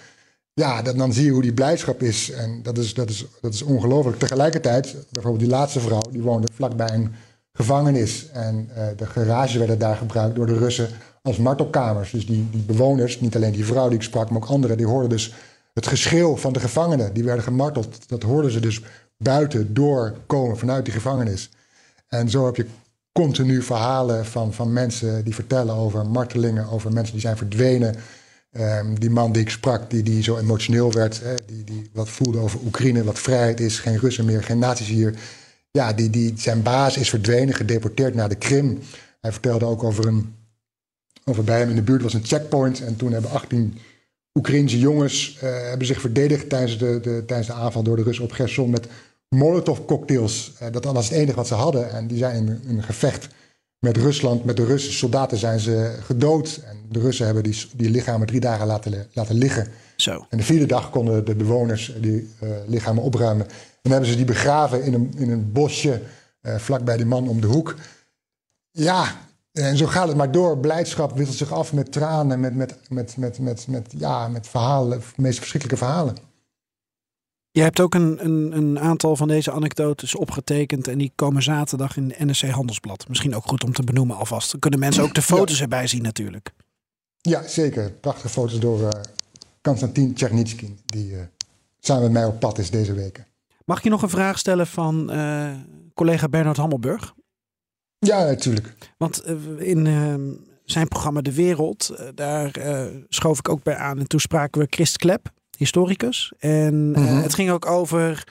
Ja, 0.53 0.83
dan, 0.83 1.13
zie 1.13 1.25
je 1.25 1.31
hoe 1.31 1.43
die 1.43 1.53
blijdschap 1.53 2.03
is. 2.03 2.31
En 2.31 2.63
dat 2.63 2.79
is, 2.79 2.95
dat 2.95 3.11
is, 3.11 3.25
dat 3.41 3.55
is 3.55 3.63
ongelooflijk. 3.63 4.19
Tegelijkertijd, 4.19 4.97
bijvoorbeeld 5.11 5.45
die 5.45 5.53
laatste 5.53 5.81
vrouw, 5.81 6.03
die 6.11 6.23
woonde 6.23 6.49
vlakbij 6.55 6.95
een 6.95 7.13
gevangenis. 7.53 8.31
En 8.33 8.71
uh, 8.71 8.87
de 8.97 9.07
garages 9.07 9.55
werden 9.55 9.79
daar 9.79 9.97
gebruikt 9.97 10.37
door 10.37 10.47
de 10.47 10.59
Russen 10.59 10.89
als 11.23 11.37
martelkamers. 11.37 12.11
Dus 12.11 12.27
die, 12.27 12.49
die 12.51 12.63
bewoners, 12.63 13.21
niet 13.21 13.37
alleen 13.37 13.53
die 13.53 13.65
vrouw 13.65 13.89
die 13.89 13.99
ik 13.99 14.05
sprak, 14.05 14.31
maar 14.31 14.43
ook 14.43 14.49
anderen, 14.49 14.77
die 14.77 14.87
hoorden 14.87 15.11
dus 15.11 15.35
het 15.79 15.87
geschreeuw 15.87 16.37
van 16.37 16.53
de 16.53 16.61
gevangenen. 16.61 17.13
Die 17.15 17.25
werden 17.25 17.45
gemarteld. 17.45 18.09
Dat 18.09 18.23
hoorden 18.23 18.51
ze 18.51 18.61
dus 18.61 18.83
buiten 19.17 19.75
doorkomen 19.75 20.59
vanuit 20.59 20.85
die 20.85 20.95
gevangenis. 20.95 21.51
En 22.09 22.31
zo 22.31 22.47
heb 22.47 22.57
je 22.57 22.67
continu 23.13 23.63
verhalen 23.63 24.27
van, 24.27 24.53
van 24.53 24.73
mensen 24.73 25.25
die 25.25 25.35
vertellen 25.35 25.75
over 25.75 26.07
martelingen, 26.07 26.69
over 26.69 26.93
mensen 26.93 27.13
die 27.13 27.23
zijn 27.23 27.37
verdwenen. 27.37 27.97
Um, 28.53 29.01
die 29.01 29.11
man 29.11 29.33
die 29.33 29.43
ik 29.43 29.51
sprak, 29.51 29.91
die, 29.91 30.03
die 30.03 30.23
zo 30.23 30.39
emotioneel 30.39 30.93
werd, 30.93 31.21
hè, 31.21 31.35
die, 31.47 31.65
die 31.65 31.91
wat 31.93 32.09
voelde 32.09 32.39
over 32.39 32.61
Oekraïne, 32.65 33.05
wat 33.05 33.19
vrijheid 33.19 33.61
is, 33.61 33.79
geen 33.79 33.99
Russen 33.99 34.25
meer, 34.25 34.43
geen 34.43 34.59
nazi's 34.59 34.87
hier. 34.89 35.15
Ja, 35.71 35.93
die, 35.93 36.11
die, 36.11 36.33
zijn 36.37 36.63
baas 36.63 36.97
is 36.97 37.11
verdwenen, 37.11 37.55
gedeporteerd 37.55 38.15
naar 38.15 38.29
de 38.29 38.35
Krim. 38.35 38.79
Hij 39.21 39.33
vertelde 39.33 39.65
ook 39.65 39.83
over 39.83 40.07
een, 40.07 40.35
over 41.25 41.45
bij 41.45 41.59
hem 41.59 41.69
in 41.69 41.75
de 41.75 41.83
buurt 41.83 42.03
was 42.03 42.15
een 42.15 42.25
checkpoint. 42.25 42.81
En 42.81 42.97
toen 42.97 43.13
hebben 43.13 43.31
18 43.31 43.79
Oekraïnse 44.39 44.79
jongens 44.79 45.35
uh, 45.37 45.41
hebben 45.69 45.87
zich 45.87 46.01
verdedigd 46.01 46.49
tijdens 46.49 46.79
de, 46.79 47.01
de, 47.03 47.23
tijdens 47.27 47.49
de 47.49 47.55
aanval 47.55 47.83
door 47.83 47.97
de 47.97 48.03
Russen 48.03 48.25
op 48.25 48.33
Gerson 48.33 48.71
met 48.71 48.87
Molotov-cocktails. 49.29 50.53
Uh, 50.63 50.69
dat 50.71 50.85
was 50.85 51.09
het 51.09 51.19
enige 51.19 51.37
wat 51.37 51.47
ze 51.47 51.55
hadden. 51.55 51.91
En 51.91 52.07
die 52.07 52.19
zijn 52.19 52.37
in, 52.37 52.61
in 52.69 52.77
een 52.77 52.83
gevecht 52.83 53.29
met 53.79 53.97
Rusland, 53.97 54.45
met 54.45 54.57
de 54.57 54.65
Russische 54.65 54.99
soldaten 54.99 55.39
zijn 55.39 55.61
ze 55.61 55.97
gedood. 56.03 56.61
En 56.65 56.77
de 56.89 57.01
Russen 57.01 57.25
hebben 57.25 57.43
die, 57.43 57.67
die 57.77 57.91
lichamen 57.91 58.27
drie 58.27 58.41
dagen 58.41 58.67
laten, 58.67 59.09
laten 59.13 59.35
liggen. 59.35 59.69
Zo. 59.97 60.27
En 60.31 60.39
de 60.39 60.45
vierde 60.45 60.67
dag 60.67 60.91
konden 60.91 61.25
de 61.25 61.35
bewoners 61.35 61.95
die 62.01 62.29
uh, 62.43 62.51
lichamen 62.67 63.03
opruimen. 63.03 63.47
En 63.83 63.91
hebben 63.91 64.09
ze 64.09 64.17
die 64.17 64.25
begraven 64.25 64.83
in 64.85 64.95
een, 64.95 65.13
in 65.17 65.31
een 65.31 65.53
bosje 65.53 66.01
vlakbij 66.43 66.97
die 66.97 67.07
man 67.07 67.29
om 67.29 67.41
de 67.41 67.47
hoek. 67.47 67.75
Ja, 68.71 69.28
En 69.59 69.77
zo 69.77 69.87
gaat 69.87 70.09
het 70.09 70.17
maar 70.17 70.33
door. 70.33 70.59
Blijdschap 70.59 71.17
wisselt 71.17 71.37
zich 71.37 71.53
af 71.53 71.73
met 71.73 71.93
tranen, 71.93 72.41
met, 72.41 72.55
met, 72.55 72.77
met, 72.89 73.17
met, 73.17 73.39
met, 73.39 73.67
met, 73.69 73.95
ja, 73.99 74.29
met 74.29 74.49
verhalen, 74.49 74.99
de 74.99 75.23
meest 75.23 75.39
verschrikkelijke 75.39 75.85
verhalen. 75.85 76.17
Je 77.51 77.63
hebt 77.63 77.81
ook 77.81 77.95
een, 77.95 78.25
een, 78.25 78.57
een, 78.57 78.79
aantal 78.79 79.17
van 79.17 79.29
deze 79.29 79.53
anekdotes 79.53 80.15
opgetekend 80.15 80.89
en 80.89 80.99
die 80.99 81.13
komen 81.15 81.43
zaterdag 81.43 81.97
in 81.97 82.15
NSC 82.19 82.49
Handelsblad. 82.49 83.09
Misschien 83.09 83.35
ook 83.35 83.47
goed 83.47 83.65
om 83.65 83.73
te 83.73 83.83
benoemen 83.83 84.17
alvast. 84.17 84.51
Dan 84.51 84.61
kunnen 84.61 84.81
mensen 84.81 85.03
ook 85.03 85.15
de 85.15 85.23
foto's 85.23 85.61
erbij 85.61 85.87
zien 85.87 86.03
natuurlijk. 86.03 86.53
Ja, 87.21 87.49
zeker. 87.49 87.91
Prachtige 87.91 88.29
foto's 88.29 88.61
door 88.61 88.81
uh, 88.81 88.89
Konstantin 89.61 90.15
Tchernitsky, 90.15 90.75
die 90.87 91.11
uh, 91.11 91.19
samen 91.81 92.03
met 92.03 92.13
mij 92.13 92.25
op 92.25 92.41
pad 92.41 92.59
is 92.59 92.71
deze 92.71 92.93
weken. 92.93 93.27
Mag 93.65 93.79
ik 93.79 93.85
je 93.85 93.91
nog 93.91 94.03
een 94.03 94.09
vraag 94.09 94.39
stellen 94.39 94.67
van 94.67 95.15
uh, 95.15 95.51
collega 95.95 96.29
Bernard 96.29 96.57
Hammelburg? 96.57 97.15
Ja, 97.99 98.25
natuurlijk. 98.25 98.75
Want 98.97 99.27
in 99.59 99.87
ehm, 99.87 100.31
zijn 100.65 100.89
programma 100.89 101.21
De 101.21 101.35
Wereld, 101.35 101.97
daar 102.15 102.51
schoof 103.09 103.39
ik 103.39 103.49
ook 103.49 103.63
bij 103.63 103.77
aan. 103.77 103.99
En 103.99 104.07
toen 104.07 104.21
spraken 104.21 104.61
we 104.61 104.67
Christ 104.71 104.97
Klep, 104.97 105.33
historicus. 105.57 106.33
En 106.39 106.89
mm 106.89 106.95
-hmm. 106.95 107.23
het 107.23 107.35
ging 107.35 107.51
ook 107.51 107.67
over. 107.67 108.25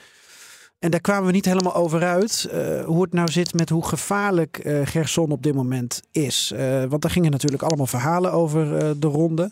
En 0.79 0.91
daar 0.91 1.01
kwamen 1.01 1.25
we 1.25 1.31
niet 1.31 1.45
helemaal 1.45 1.75
over 1.75 2.03
uit. 2.03 2.49
Uh, 2.53 2.85
hoe 2.85 3.01
het 3.01 3.13
nou 3.13 3.31
zit 3.31 3.53
met 3.53 3.69
hoe 3.69 3.85
gevaarlijk 3.85 4.65
uh, 4.65 4.85
Gerson 4.85 5.31
op 5.31 5.43
dit 5.43 5.53
moment 5.53 6.01
is. 6.11 6.51
Uh, 6.55 6.83
want 6.83 7.01
daar 7.01 7.11
gingen 7.11 7.31
natuurlijk 7.31 7.63
allemaal 7.63 7.87
verhalen 7.87 8.31
over 8.31 8.99
de 8.99 9.07
ronde. 9.07 9.51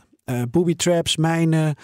booby 0.49 0.75
traps, 0.75 1.17
mijnen, 1.17 1.75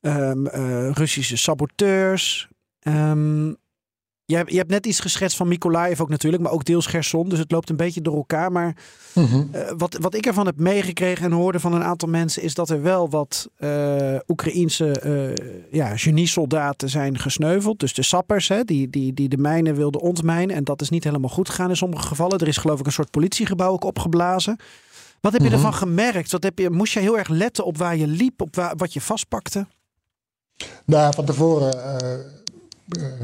um, 0.00 0.48
Russische 0.92 1.36
saboteurs. 1.36 2.48
Um, 2.82 3.56
je, 4.30 4.36
hebt, 4.36 4.50
je 4.50 4.56
hebt 4.56 4.70
net 4.70 4.86
iets 4.86 5.00
geschetst 5.00 5.36
van 5.36 5.48
Mykolaiv 5.48 6.00
ook 6.00 6.08
natuurlijk, 6.08 6.42
maar 6.42 6.52
ook 6.52 6.64
deels 6.64 6.86
Gerson. 6.86 7.28
Dus 7.28 7.38
het 7.38 7.50
loopt 7.50 7.70
een 7.70 7.76
beetje 7.76 8.00
door 8.00 8.16
elkaar. 8.16 8.52
Maar 8.52 8.76
mm 9.12 9.24
-hmm. 9.24 9.50
uh, 9.54 9.60
wat, 9.76 9.96
wat 10.00 10.14
ik 10.14 10.26
ervan 10.26 10.46
heb 10.46 10.58
meegekregen 10.58 11.24
en 11.24 11.32
hoorde 11.32 11.60
van 11.60 11.72
een 11.72 11.82
aantal 11.82 12.08
mensen... 12.08 12.42
is 12.42 12.54
dat 12.54 12.70
er 12.70 12.82
wel 12.82 13.10
wat 13.10 13.48
uh, 13.58 14.16
Oekraïense 14.28 15.02
uh, 15.04 15.58
ja, 15.70 15.96
geniesoldaten 15.96 16.88
zijn 16.88 17.18
gesneuveld. 17.18 17.80
Dus 17.80 17.94
de 17.94 18.02
sappers 18.02 18.48
hè, 18.48 18.64
die, 18.64 18.90
die, 18.90 19.14
die 19.14 19.28
de 19.28 19.36
mijnen 19.36 19.74
wilden 19.74 20.00
ontmijnen. 20.00 20.56
En 20.56 20.64
dat 20.64 20.80
is 20.80 20.90
niet 20.90 21.04
helemaal 21.04 21.30
goed 21.30 21.48
gegaan 21.48 21.68
in 21.68 21.76
sommige 21.76 22.06
gevallen. 22.06 22.38
Er 22.38 22.48
is 22.48 22.56
geloof 22.56 22.80
ik 22.80 22.86
een 22.86 22.92
soort 22.92 23.10
politiegebouw 23.10 23.72
ook 23.72 23.84
opgeblazen. 23.84 24.56
Wat 25.20 25.32
heb 25.32 25.40
je 25.40 25.46
mm 25.48 25.54
-hmm. 25.54 25.64
ervan 25.64 25.78
gemerkt? 25.78 26.32
Wat 26.32 26.42
heb 26.42 26.58
je, 26.58 26.70
moest 26.70 26.92
je 26.92 27.00
heel 27.00 27.18
erg 27.18 27.28
letten 27.28 27.64
op 27.64 27.76
waar 27.78 27.96
je 27.96 28.06
liep, 28.06 28.40
op 28.40 28.56
waar, 28.56 28.76
wat 28.76 28.92
je 28.92 29.00
vastpakte? 29.00 29.66
Nou, 30.84 31.14
van 31.14 31.24
tevoren 31.24 31.74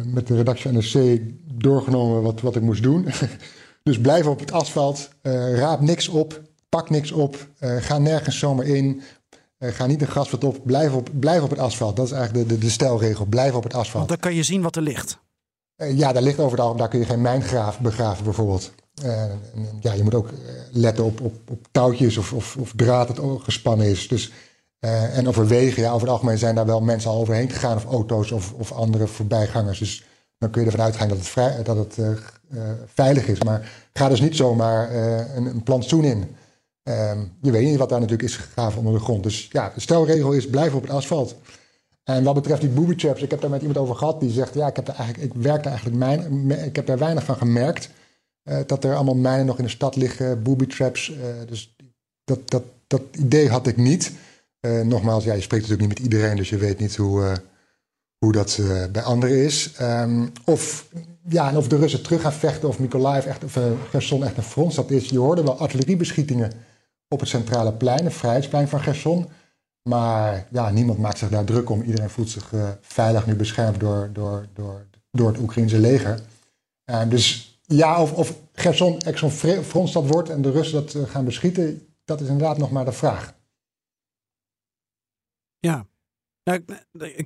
met 0.05 0.27
de 0.27 0.37
redactie 0.37 0.71
NRC 0.71 1.21
doorgenomen 1.53 2.23
wat, 2.23 2.41
wat 2.41 2.57
ik 2.57 2.63
moest 2.63 2.83
doen. 2.83 3.07
dus 3.83 4.01
blijf 4.01 4.27
op 4.27 4.41
het 4.41 4.53
asfalt, 4.53 5.09
uh, 5.23 5.59
raap 5.59 5.81
niks 5.81 6.09
op, 6.09 6.43
pak 6.69 6.91
niks 6.91 7.13
op, 7.13 7.47
uh, 7.61 7.77
ga 7.77 7.99
nergens 7.99 8.39
zomaar 8.39 8.67
in. 8.67 9.03
ga 9.59 9.87
niet 9.87 10.01
een 10.01 10.07
grasveld 10.07 10.45
op, 10.45 10.61
blijf 10.65 10.93
op, 10.93 11.11
blijf 11.13 11.43
op 11.43 11.51
het 11.51 11.59
asfalt. 11.59 11.97
Dat 11.97 12.07
is 12.07 12.13
eigenlijk 12.13 12.49
de, 12.49 12.55
de, 12.55 12.61
de 12.61 12.71
stelregel, 12.71 13.25
blijf 13.25 13.55
op 13.55 13.63
het 13.63 13.75
asfalt. 13.75 14.09
Want 14.09 14.09
dan 14.09 14.31
kan 14.31 14.35
je 14.35 14.43
zien 14.43 14.63
wat 14.63 14.77
er 14.77 14.83
ligt. 14.83 15.19
ja, 15.77 16.13
daar 16.13 16.23
ligt 16.23 16.39
overal, 16.39 16.77
daar 16.77 16.89
kun 16.89 16.99
je 16.99 17.05
geen 17.05 17.21
mijngraaf 17.21 17.81
begraven 17.81 18.25
bijvoorbeeld. 18.25 18.73
ja, 19.81 19.93
je 19.93 20.03
moet 20.03 20.15
ook 20.15 20.31
letten 20.73 21.05
op, 21.05 21.21
op, 21.21 21.35
op 21.51 21.67
touwtjes 21.71 22.17
of, 22.17 22.33
of, 22.33 22.57
of 22.57 22.73
draad 22.77 23.17
dat 23.17 23.43
gespannen 23.43 23.87
is. 23.87 24.09
Dus 24.09 24.33
uh, 24.87 25.19
en 25.19 25.29
over 25.29 25.47
wegen, 25.47 25.83
ja, 25.83 25.89
over 25.89 26.01
het 26.01 26.11
algemeen 26.11 26.39
zijn 26.39 26.55
daar 26.55 26.67
wel 26.67 26.81
mensen 26.81 27.11
al 27.11 27.21
overheen 27.21 27.51
gegaan, 27.51 27.77
of 27.77 27.85
auto's 27.85 28.31
of, 28.31 28.53
of 28.53 28.73
andere 28.73 29.07
voorbijgangers. 29.07 29.79
Dus 29.79 30.05
dan 30.39 30.51
kun 30.51 30.61
je 30.61 30.67
ervan 30.67 30.85
uitgaan 30.85 31.09
dat 31.09 31.19
het, 31.19 31.67
dat 31.67 31.77
het 31.77 31.97
uh, 31.99 32.09
uh, 32.09 32.63
veilig 32.87 33.27
is. 33.27 33.43
Maar 33.43 33.89
ga 33.93 34.09
dus 34.09 34.21
niet 34.21 34.37
zomaar 34.37 34.95
een, 35.37 35.47
een 35.47 35.63
plantsoen 35.63 36.05
in. 36.05 36.37
Um, 36.83 37.33
je 37.43 37.51
weet 37.51 37.65
niet 37.65 37.79
wat 37.79 37.89
daar 37.89 38.01
natuurlijk 38.01 38.29
is 38.29 38.37
gegraven 38.37 38.79
onder 38.79 38.93
de 38.93 39.01
grond. 39.01 39.23
Dus 39.23 39.49
ja, 39.53 39.73
de 39.75 39.81
stelregel 39.81 40.33
is 40.33 40.51
blijf 40.51 40.75
op 40.75 40.83
het 40.83 40.91
asfalt. 40.91 41.35
En 42.05 42.25
wat 42.25 42.35
betreft 42.35 42.61
die 42.61 42.71
booby 42.71 42.95
traps, 42.95 43.23
ik 43.23 43.31
heb 43.31 43.41
daar 43.41 43.51
met 43.51 43.61
iemand 43.61 43.79
over 43.79 43.95
gehad 43.95 44.21
die 44.21 44.31
zegt: 44.31 44.55
ja, 44.55 44.67
ik 44.67 44.77
heb 44.77 44.87
daar 44.87 44.97
eigenlijk, 44.97 45.35
ik 45.35 45.43
werk 45.43 45.65
eigenlijk 45.65 45.97
mijn, 45.97 46.51
ik 46.51 46.77
heb 46.77 46.87
daar 46.87 46.99
weinig 46.99 47.25
van 47.25 47.37
gemerkt. 47.37 47.89
dat 48.67 48.85
er 48.85 48.95
allemaal 48.95 49.17
mijnen 49.17 49.47
nog 49.47 49.59
in 49.59 49.65
de 49.65 49.71
stad 49.71 49.97
liggen, 49.97 50.43
booby 50.43 50.67
traps. 50.67 51.13
dus 51.49 51.77
dat, 52.25 52.51
dat, 52.51 52.63
dat 52.87 53.03
idee 53.19 53.49
had 53.49 53.67
ik 53.67 53.77
niet. 53.77 54.13
Uh, 54.67 54.81
nogmaals, 54.81 55.25
ja, 55.25 55.33
je 55.33 55.41
spreekt 55.41 55.69
natuurlijk 55.69 55.89
niet 55.89 55.99
met 55.99 56.13
iedereen, 56.13 56.37
dus 56.37 56.49
je 56.49 56.57
weet 56.57 56.79
niet 56.79 56.97
hoe, 56.97 57.21
uh, 57.21 57.33
hoe 58.19 58.33
dat 58.33 58.59
uh, 58.61 58.85
bij 58.93 59.03
anderen 59.03 59.45
is. 59.45 59.73
Um, 59.81 60.33
of, 60.45 60.89
ja, 61.29 61.57
of 61.57 61.69
de 61.69 61.77
Russen 61.77 62.03
terug 62.03 62.21
gaan 62.21 62.33
vechten, 62.33 62.69
of 62.69 62.79
Mykolaiv 62.79 63.27
echt, 63.27 63.45
of 63.45 63.59
Gerson 63.91 64.25
echt 64.25 64.37
een 64.37 64.43
frontstad 64.43 64.91
is. 64.91 65.09
Je 65.09 65.19
hoorde 65.19 65.43
wel 65.43 65.59
artilleriebeschietingen 65.59 66.53
op 67.09 67.21
het 67.21 67.29
centrale 67.29 67.73
plein, 67.73 68.05
het 68.05 68.15
vrijheidsplein 68.15 68.69
van 68.69 68.81
Gerson. 68.81 69.27
Maar 69.83 70.47
ja, 70.51 70.71
niemand 70.71 70.99
maakt 70.99 71.19
zich 71.19 71.29
daar 71.29 71.45
druk 71.45 71.71
om. 71.71 71.83
Iedereen 71.83 72.11
voelt 72.11 72.31
zich 72.31 72.51
veilig 72.81 73.27
nu 73.27 73.35
beschermd 73.35 73.81
door, 73.81 74.11
door, 74.13 74.47
door, 74.55 74.87
door 75.11 75.29
het 75.29 75.39
Oekraïnse 75.39 75.79
leger. 75.79 76.21
Ehm, 76.85 77.09
dus 77.09 77.59
ja, 77.63 78.03
of, 78.03 78.13
of 78.13 78.35
Gerson 78.53 79.01
echt 79.01 79.19
zo'n 79.19 79.31
frontstad 79.65 80.07
wordt 80.07 80.31
en 80.31 80.43
de 80.43 80.51
Russen 80.51 80.87
dat 80.87 81.09
gaan 81.09 81.25
beschieten, 81.25 81.83
dat 82.05 82.21
is 82.21 82.29
inderdaad 82.29 82.59
nog 82.59 82.71
maar 82.71 82.85
de 82.85 82.93
vraag. 82.93 83.35
Ja. 85.67 85.87
Nou, 86.45 86.65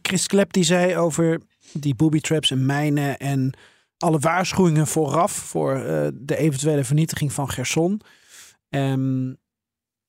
Chris 0.03 0.27
Klep 0.27 0.53
die 0.53 0.65
zei 0.65 0.97
over 0.97 1.41
die 1.73 1.95
booby 1.95 2.21
traps 2.21 2.51
en 2.51 2.67
mijnen 2.67 3.19
en 3.19 3.53
alle 3.99 4.19
waarschuwingen 4.19 4.87
vooraf 4.87 5.33
voor 5.33 5.77
uh, 5.77 6.09
de 6.15 6.37
eventuele 6.37 6.85
vernietiging 6.85 7.33
van 7.33 7.51
Gerson. 7.51 8.01
Um, 8.69 9.37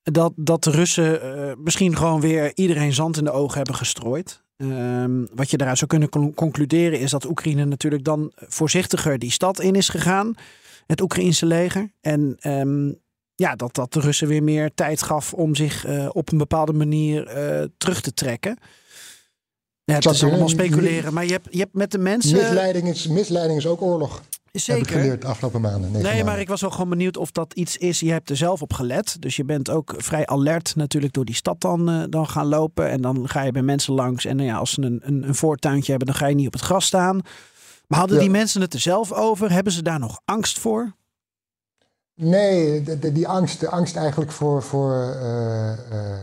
dat, 0.04 0.34
dat 0.36 0.64
de 0.64 0.72
Russen 0.72 1.26
uh, 1.26 1.54
misschien 1.58 1.96
gewoon 1.98 2.22
weer 2.22 2.52
iedereen 2.56 2.94
zand 2.94 3.18
in 3.18 3.24
de 3.24 3.32
ogen 3.32 3.58
hebben 3.58 3.76
gestrooid. 3.76 4.44
Um, 4.58 5.28
wat 5.34 5.50
je 5.50 5.58
daaruit 5.58 5.78
zou 5.78 5.90
kunnen 5.90 6.34
concluderen 6.34 7.00
is 7.00 7.12
dat 7.12 7.26
Oekraïne 7.26 7.66
natuurlijk 7.66 8.04
dan 8.04 8.32
voorzichtiger 8.36 9.20
die 9.20 9.32
stad 9.32 9.60
in 9.60 9.76
is 9.76 9.90
gegaan. 9.90 10.34
Het 10.86 11.02
Oekraïense 11.02 11.46
leger. 11.46 11.92
En 12.02 12.38
um, 12.42 13.00
ja, 13.36 13.56
dat 13.56 13.76
dat 13.76 13.94
de 13.94 14.00
Russen 14.00 14.28
weer 14.28 14.44
meer 14.44 14.72
tijd 14.74 15.02
gaf 15.02 15.34
om 15.34 15.56
zich 15.56 15.88
uh, 15.88 16.10
op 16.12 16.32
een 16.32 16.38
bepaalde 16.38 16.74
manier 16.74 17.38
uh, 17.62 17.68
terug 17.78 18.02
te 18.02 18.14
trekken. 18.14 18.58
Ja, 19.84 19.94
het 19.96 20.06
is 20.06 20.24
allemaal 20.24 20.50
speculeren, 20.50 21.14
maar 21.14 21.26
je 21.26 21.32
hebt, 21.32 21.48
je 21.52 21.60
hebt 21.60 21.74
met 21.74 21.92
de 21.92 21.98
mensen... 21.98 22.38
Misleiding 22.38 22.88
is, 22.88 23.08
misleiding 23.08 23.60
is 23.60 23.68
ook 23.68 23.82
oorlog. 23.82 24.22
Zeker. 24.52 24.82
Heb 24.82 24.92
ik 24.92 25.02
geleerd 25.02 25.22
de 25.22 25.28
afgelopen 25.28 25.62
maanden. 25.62 25.92
Nee, 25.92 26.04
maanden. 26.04 26.26
maar 26.26 26.40
ik 26.40 26.48
was 26.48 26.62
wel 26.62 26.70
gewoon 26.70 26.90
benieuwd 26.90 27.18
of 27.18 27.32
dat 27.32 27.54
iets 27.54 27.78
is. 27.78 28.00
Je 28.00 28.12
hebt 28.12 28.30
er 28.30 28.38
zelf 28.38 28.62
op 28.62 28.74
gelet. 28.74 29.22
Dus 29.22 29.36
je 29.36 29.46
bent 29.46 29.70
ook 29.70 29.94
vrij 29.98 30.26
alert 30.26 30.76
natuurlijk 30.76 31.14
door 31.14 31.26
die 31.26 31.36
stad 31.36 31.62
dan, 31.62 31.90
uh, 31.90 32.04
dan 32.10 32.28
gaan 32.28 32.48
lopen. 32.48 32.90
En 32.90 33.02
dan 33.02 33.30
ga 33.30 33.42
je 33.42 33.52
bij 33.52 33.62
mensen 33.62 33.94
langs. 33.94 34.26
En 34.26 34.36
nou 34.36 34.48
ja, 34.48 34.56
als 34.56 34.72
ze 34.72 34.82
een, 34.82 35.00
een, 35.04 35.28
een 35.28 35.36
voortuintje 35.36 35.90
hebben, 35.90 36.08
dan 36.08 36.18
ga 36.18 36.28
je 36.28 36.36
niet 36.36 36.48
op 36.48 36.54
het 36.54 36.62
gras 36.62 36.86
staan. 36.86 37.22
Maar 37.88 38.00
hadden 38.00 38.18
ja. 38.18 38.24
die 38.24 38.32
mensen 38.32 38.62
het 38.62 38.74
er 38.74 38.80
zelf 38.80 39.12
over? 39.12 39.52
Hebben 39.52 39.74
ze 39.74 39.82
daar 39.82 40.00
nog 40.00 40.22
angst 40.26 40.60
voor? 40.60 40.96
Nee, 42.16 42.82
de, 42.84 43.00
de, 43.00 43.12
die 43.12 43.28
angst, 43.28 43.60
de 43.60 43.70
angst 43.70 43.96
eigenlijk 43.96 44.32
voor, 44.32 44.64
voor 44.64 45.16
uh, 45.16 45.74
uh, 45.92 46.18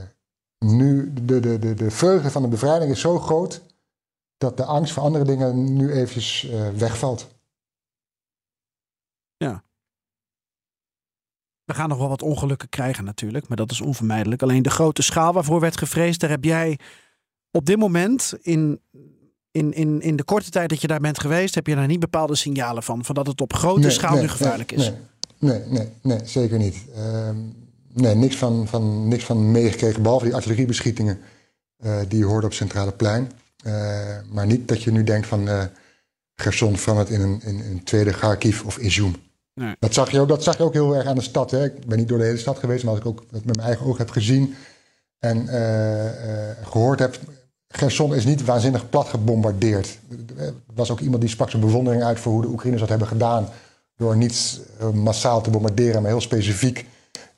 nu, 0.59 1.13
de, 1.13 1.41
de, 1.41 1.59
de, 1.59 1.75
de 1.75 1.91
vreugde 1.91 2.31
van 2.31 2.43
de 2.43 2.49
bevrijding 2.49 2.91
is 2.91 3.01
zo 3.01 3.19
groot 3.19 3.63
dat 4.37 4.57
de 4.57 4.65
angst 4.65 4.93
voor 4.93 5.03
andere 5.03 5.25
dingen 5.25 5.77
nu 5.77 5.93
eventjes 5.93 6.45
uh, 6.45 6.69
wegvalt. 6.69 7.29
Ja. 9.37 9.63
We 11.65 11.75
gaan 11.75 11.89
nog 11.89 11.99
wel 11.99 12.09
wat 12.09 12.23
ongelukken 12.23 12.69
krijgen 12.69 13.05
natuurlijk, 13.05 13.49
maar 13.49 13.57
dat 13.57 13.71
is 13.71 13.81
onvermijdelijk. 13.81 14.43
Alleen 14.43 14.63
de 14.63 14.71
grote 14.71 15.03
schaal 15.03 15.33
waarvoor 15.33 15.61
werd 15.61 15.77
gevreesd, 15.77 16.21
daar 16.21 16.31
heb 16.31 16.45
jij 16.45 16.79
op 17.51 17.67
dit 17.67 17.79
moment 17.79 18.35
in, 18.41 18.81
in, 19.51 19.73
in, 19.73 20.01
in 20.01 20.17
de 20.17 20.25
korte 20.25 20.51
tijd 20.51 20.69
dat 20.69 20.81
je 20.81 20.87
daar 20.87 21.01
bent 21.01 21.21
geweest, 21.21 21.55
heb 21.55 21.67
je 21.67 21.75
daar 21.75 21.87
niet 21.87 22.01
bepaalde 22.01 22.35
signalen 22.35 22.83
van, 22.83 23.05
van 23.05 23.15
dat 23.15 23.27
het 23.27 23.41
op 23.41 23.53
grote 23.53 23.81
nee, 23.81 23.91
schaal 23.91 24.13
nee, 24.13 24.21
nu 24.21 24.29
gevaarlijk 24.29 24.77
nee, 24.77 24.87
is. 24.87 24.93
Nee, 25.39 25.63
nee, 25.67 25.89
nee, 26.03 26.21
zeker 26.25 26.59
niet. 26.59 26.77
Uh, 26.97 27.31
nee, 27.93 28.15
niks 28.15 28.37
van, 28.37 28.69
van, 28.69 29.09
niks 29.09 29.25
van 29.25 29.51
meegekregen, 29.51 30.03
behalve 30.03 30.25
die 30.25 30.35
artilleriebeschietingen 30.35 31.19
uh, 31.85 31.99
die 32.09 32.19
je 32.19 32.25
hoorde 32.25 32.47
op 32.47 32.53
Centrale 32.53 32.93
Plein. 32.93 33.31
Uh, 33.67 33.73
maar 34.31 34.47
niet 34.47 34.69
dat 34.69 34.83
je 34.83 34.93
nu 34.93 35.05
denkt 35.05 35.27
van 35.27 35.49
uh, 35.49 35.63
Gerson 36.35 36.77
verandert 36.77 37.11
in 37.11 37.21
een, 37.21 37.41
in 37.43 37.61
een 37.61 37.85
tweede 37.85 38.11
Kharkiv 38.11 38.63
of 38.65 38.79
Izum. 38.79 39.15
Nee. 39.55 39.77
Dat, 39.79 39.95
zag 39.95 40.11
je 40.11 40.21
ook, 40.21 40.29
dat 40.29 40.43
zag 40.43 40.57
je 40.57 40.63
ook 40.63 40.73
heel 40.73 40.97
erg 40.97 41.07
aan 41.07 41.15
de 41.15 41.21
stad. 41.21 41.51
Hè? 41.51 41.65
Ik 41.65 41.87
ben 41.87 41.99
niet 41.99 42.09
door 42.09 42.19
de 42.19 42.25
hele 42.25 42.39
stad 42.39 42.59
geweest, 42.59 42.85
maar 42.85 42.93
als 42.93 43.01
ik 43.01 43.09
ook 43.09 43.25
met 43.31 43.45
mijn 43.45 43.61
eigen 43.61 43.87
ogen 43.87 43.99
heb 43.99 44.11
gezien 44.11 44.55
en 45.19 45.49
gehoord 46.63 46.99
heb. 46.99 47.19
Gerson 47.69 48.15
is 48.15 48.25
niet 48.25 48.45
waanzinnig 48.45 48.91
plat 48.91 49.09
gebombardeerd. 49.09 49.99
Er 50.37 50.55
was 50.75 50.91
ook 50.91 51.01
iemand 51.01 51.21
die 51.21 51.31
sprak 51.31 51.51
zijn 51.51 51.63
bewondering 51.63 52.03
uit 52.03 52.21
voor 52.21 52.33
hoe 52.33 52.43
de 52.43 52.49
Oekraïners 52.49 52.81
dat 52.81 52.91
hebben 52.91 53.09
gedaan 53.09 53.49
door 53.99 54.17
niet 54.17 54.61
massaal 54.95 55.41
te 55.41 55.51
bombarderen, 55.51 56.03
maar 56.03 56.11
heel 56.11 56.21
specifiek 56.21 56.87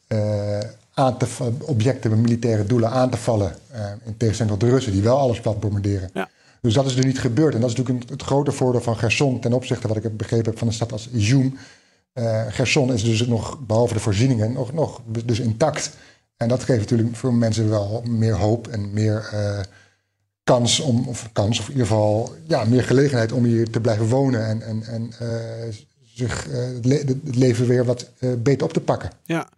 uh, 0.08 0.58
aan 0.94 1.18
te 1.18 1.26
objecten 1.60 2.10
met 2.10 2.18
militaire 2.18 2.66
doelen 2.66 2.90
aan 2.90 3.10
te 3.10 3.16
vallen. 3.16 3.56
Uh, 3.72 3.78
in 4.04 4.16
tegenstelling 4.16 4.58
tot 4.58 4.68
de 4.68 4.74
Russen, 4.74 4.92
die 4.92 5.02
wel 5.02 5.18
alles 5.18 5.40
plat 5.40 5.60
bombarderen. 5.60 6.10
Ja. 6.14 6.28
Dus 6.60 6.74
dat 6.74 6.86
is 6.86 6.96
er 6.96 7.06
niet 7.06 7.20
gebeurd. 7.20 7.54
En 7.54 7.60
dat 7.60 7.70
is 7.70 7.76
natuurlijk 7.76 8.10
het 8.10 8.22
grote 8.22 8.52
voordeel 8.52 8.80
van 8.80 8.96
Gerson 8.96 9.40
ten 9.40 9.52
opzichte, 9.52 9.88
wat 9.88 9.96
ik 9.96 10.16
begrepen 10.16 10.50
heb, 10.50 10.58
van 10.58 10.66
een 10.66 10.72
stad 10.72 10.92
als 10.92 11.08
Izum. 11.08 11.58
Uh, 12.14 12.42
Gerson 12.48 12.92
is 12.92 13.04
dus 13.04 13.26
nog, 13.26 13.58
behalve 13.66 13.94
de 13.94 14.00
voorzieningen, 14.00 14.52
nog, 14.52 14.72
nog 14.72 15.00
dus 15.24 15.40
intact. 15.40 15.90
En 16.36 16.48
dat 16.48 16.64
geeft 16.64 16.80
natuurlijk 16.80 17.16
voor 17.16 17.34
mensen 17.34 17.70
wel 17.70 18.02
meer 18.06 18.36
hoop 18.36 18.68
en 18.68 18.92
meer 18.92 19.30
uh, 19.34 19.60
kans 20.44 20.80
om, 20.80 21.08
of 21.08 21.28
kans, 21.32 21.58
of 21.58 21.64
in 21.64 21.72
ieder 21.72 21.86
geval 21.86 22.34
ja, 22.46 22.64
meer 22.64 22.82
gelegenheid 22.82 23.32
om 23.32 23.44
hier 23.44 23.70
te 23.70 23.80
blijven 23.80 24.06
wonen 24.06 24.46
en, 24.46 24.62
en, 24.62 24.82
en 24.82 25.12
uh, 25.22 25.74
zich 26.26 26.44
het, 26.44 26.84
le 26.84 26.94
het, 26.94 27.36
leven 27.36 27.66
weer 27.66 27.84
wat 27.84 28.10
beter 28.38 28.66
op 28.66 28.72
te 28.72 28.80
pakken. 28.80 29.10
Ja. 29.24 29.48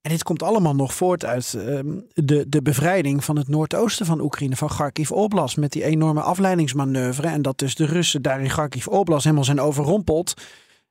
En 0.00 0.10
dit 0.10 0.22
komt 0.22 0.42
allemaal 0.42 0.74
nog 0.74 0.94
voort 0.94 1.24
uit 1.24 1.54
ehm, 1.54 1.86
de, 2.12 2.48
de 2.48 2.62
bevrijding 2.62 3.24
van 3.24 3.36
het 3.36 3.48
noordoosten 3.48 4.06
van 4.06 4.20
Oekraïne, 4.20 4.56
van 4.56 4.68
Kharkiv 4.68 5.10
Oblast, 5.10 5.56
met 5.56 5.72
die 5.72 5.84
enorme 5.84 6.20
afleidingsmanoeuvre. 6.20 7.28
En 7.28 7.42
dat 7.42 7.58
dus 7.58 7.74
de 7.74 7.84
Russen 7.84 8.22
daar 8.22 8.40
in 8.40 8.48
Kharkiv 8.48 8.86
Oblast 8.86 9.24
helemaal 9.24 9.44
zijn 9.44 9.60
overrompeld. 9.60 10.34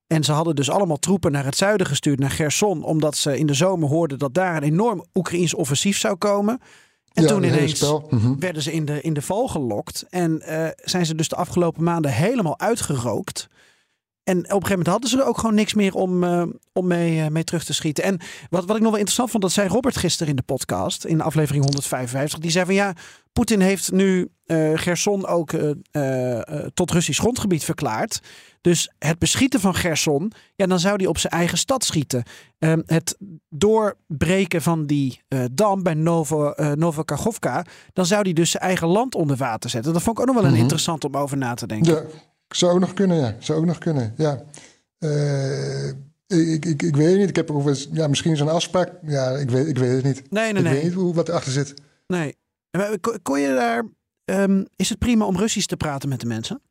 En 0.08 0.24
ze 0.24 0.32
hadden 0.32 0.56
dus 0.56 0.70
allemaal 0.70 0.98
troepen 0.98 1.32
naar 1.32 1.46
het 1.46 1.58
zuiden 1.58 1.88
gestuurd, 1.88 2.20
naar 2.20 2.32
Gerson, 2.32 2.84
omdat 2.84 3.18
ze 3.18 3.38
in 3.38 3.46
de 3.46 3.54
zomer 3.54 3.90
hoorden 3.90 4.20
dat 4.20 4.34
daar 4.34 4.56
een 4.56 4.64
enorm 4.64 5.06
Oekraïns 5.14 5.54
offensief 5.54 5.98
zou 5.98 6.16
komen. 6.16 6.60
En 7.14 7.28
toen 7.28 7.44
ineens 7.44 7.82
mhm. 8.10 8.40
werden 8.40 8.62
ze 8.62 8.72
in 8.72 8.86
de, 8.86 9.02
in 9.02 9.14
de 9.14 9.22
val 9.22 9.48
gelokt. 9.48 10.06
En 10.10 10.42
uh, 10.50 10.68
zijn 10.76 11.06
ze 11.06 11.16
dus 11.16 11.28
de 11.28 11.36
afgelopen 11.36 11.84
maanden 11.84 12.12
helemaal 12.12 12.60
uitgerookt. 12.60 13.48
En 14.24 14.38
op 14.38 14.44
een 14.44 14.50
gegeven 14.50 14.70
moment 14.70 14.88
hadden 14.88 15.10
ze 15.10 15.18
er 15.18 15.26
ook 15.26 15.38
gewoon 15.38 15.56
niks 15.56 15.74
meer 15.74 15.94
om, 15.94 16.24
uh, 16.24 16.44
om 16.74 16.88
mee, 16.88 17.18
uh, 17.18 17.28
mee 17.28 17.44
terug 17.44 17.64
te 17.64 17.74
schieten. 17.74 18.04
En 18.04 18.20
wat, 18.50 18.66
wat 18.66 18.76
ik 18.76 18.82
nog 18.82 18.92
wel 18.92 19.00
interessant 19.00 19.30
vond, 19.30 19.44
dat 19.44 19.52
zei 19.52 19.68
Robert 19.68 19.98
gisteren 19.98 20.30
in 20.30 20.36
de 20.36 20.42
podcast, 20.42 21.06
in 21.06 21.22
aflevering 21.22 21.64
155. 21.64 22.40
Die 22.40 22.52
zei 22.52 22.66
van 22.66 22.74
ja, 22.74 22.94
Poetin 23.34 23.60
heeft 23.60 23.92
nu 23.92 24.30
uh, 24.46 24.72
Gerson 24.78 25.28
ook 25.28 25.52
tot 26.74 26.92
Russisch 26.92 27.20
grondgebied 27.20 27.64
verklaard. 27.64 28.20
Dus 28.62 28.94
het 29.00 29.20
beschieten 29.20 29.60
van 29.60 29.76
Gerson, 29.76 30.32
ja, 30.56 30.66
dan 30.66 30.80
zou 30.80 30.96
hij 30.96 31.06
op 31.06 31.18
zijn 31.18 31.34
eigen 31.34 31.58
stad 31.58 31.84
schieten. 31.84 32.24
Ehm, 32.60 32.82
het 32.86 33.18
doorbreken 33.50 34.62
van 34.62 34.86
die 34.86 35.22
dam 35.52 35.84
bij 35.84 35.94
Novo, 35.94 36.54
Novokachovka, 36.76 37.66
dan 37.94 38.06
zou 38.06 38.22
hij 38.22 38.34
dus 38.34 38.52
zijn 38.52 38.64
eigen 38.64 38.88
land 38.88 39.16
onder 39.16 39.38
water 39.38 39.70
zetten. 39.70 39.94
Dat 39.94 40.02
vond 40.02 40.18
ik 40.18 40.22
ook 40.22 40.34
nog 40.34 40.42
wel 40.42 40.46
een 40.52 40.56
mm 40.58 40.62
interessant 40.62 41.04
om 41.04 41.16
over 41.16 41.38
na 41.38 41.54
te 41.54 41.68
denken. 41.68 41.94
Ja. 41.94 42.02
Zou 42.56 42.74
ook 42.74 42.80
nog 42.80 42.94
kunnen, 42.94 43.18
ja. 43.18 43.36
Zou 43.40 43.60
ook 43.60 43.66
nog 43.66 43.78
kunnen, 43.78 44.14
ja. 44.18 44.44
Uh, 45.00 45.88
ik, 46.28 46.66
ik, 46.66 46.82
ik 46.82 46.96
weet 46.96 47.18
niet. 47.18 47.30
Ik 47.30 47.36
heb 47.36 47.52
ook 47.52 47.68
eens, 47.68 47.90
ja, 47.92 48.08
misschien 48.08 48.38
zo'n 48.38 48.50
afspraak. 48.50 48.92
Ja, 49.06 49.30
ik 49.30 49.50
weet, 49.50 49.68
ik 49.68 49.78
weet 49.78 49.92
het 49.92 50.04
niet. 50.04 50.32
Nee, 50.32 50.54
nee, 50.54 50.64
ik 50.64 50.70
nee. 50.70 50.74
weet 50.74 50.84
niet 50.84 50.94
hoe, 50.94 51.14
wat 51.14 51.30
erachter 51.30 51.52
zit. 51.52 51.74
Nee. 52.08 52.38
Kon 53.22 53.40
je 53.40 53.48
daar... 53.48 53.84
Um, 54.26 54.66
is 54.76 54.90
het 54.90 55.00
prima 55.00 55.26
om 55.26 55.38
Russisch 55.38 55.68
te 55.68 55.78
praten 55.78 56.10
met 56.10 56.20
de 56.20 56.26
mensen? 56.26 56.62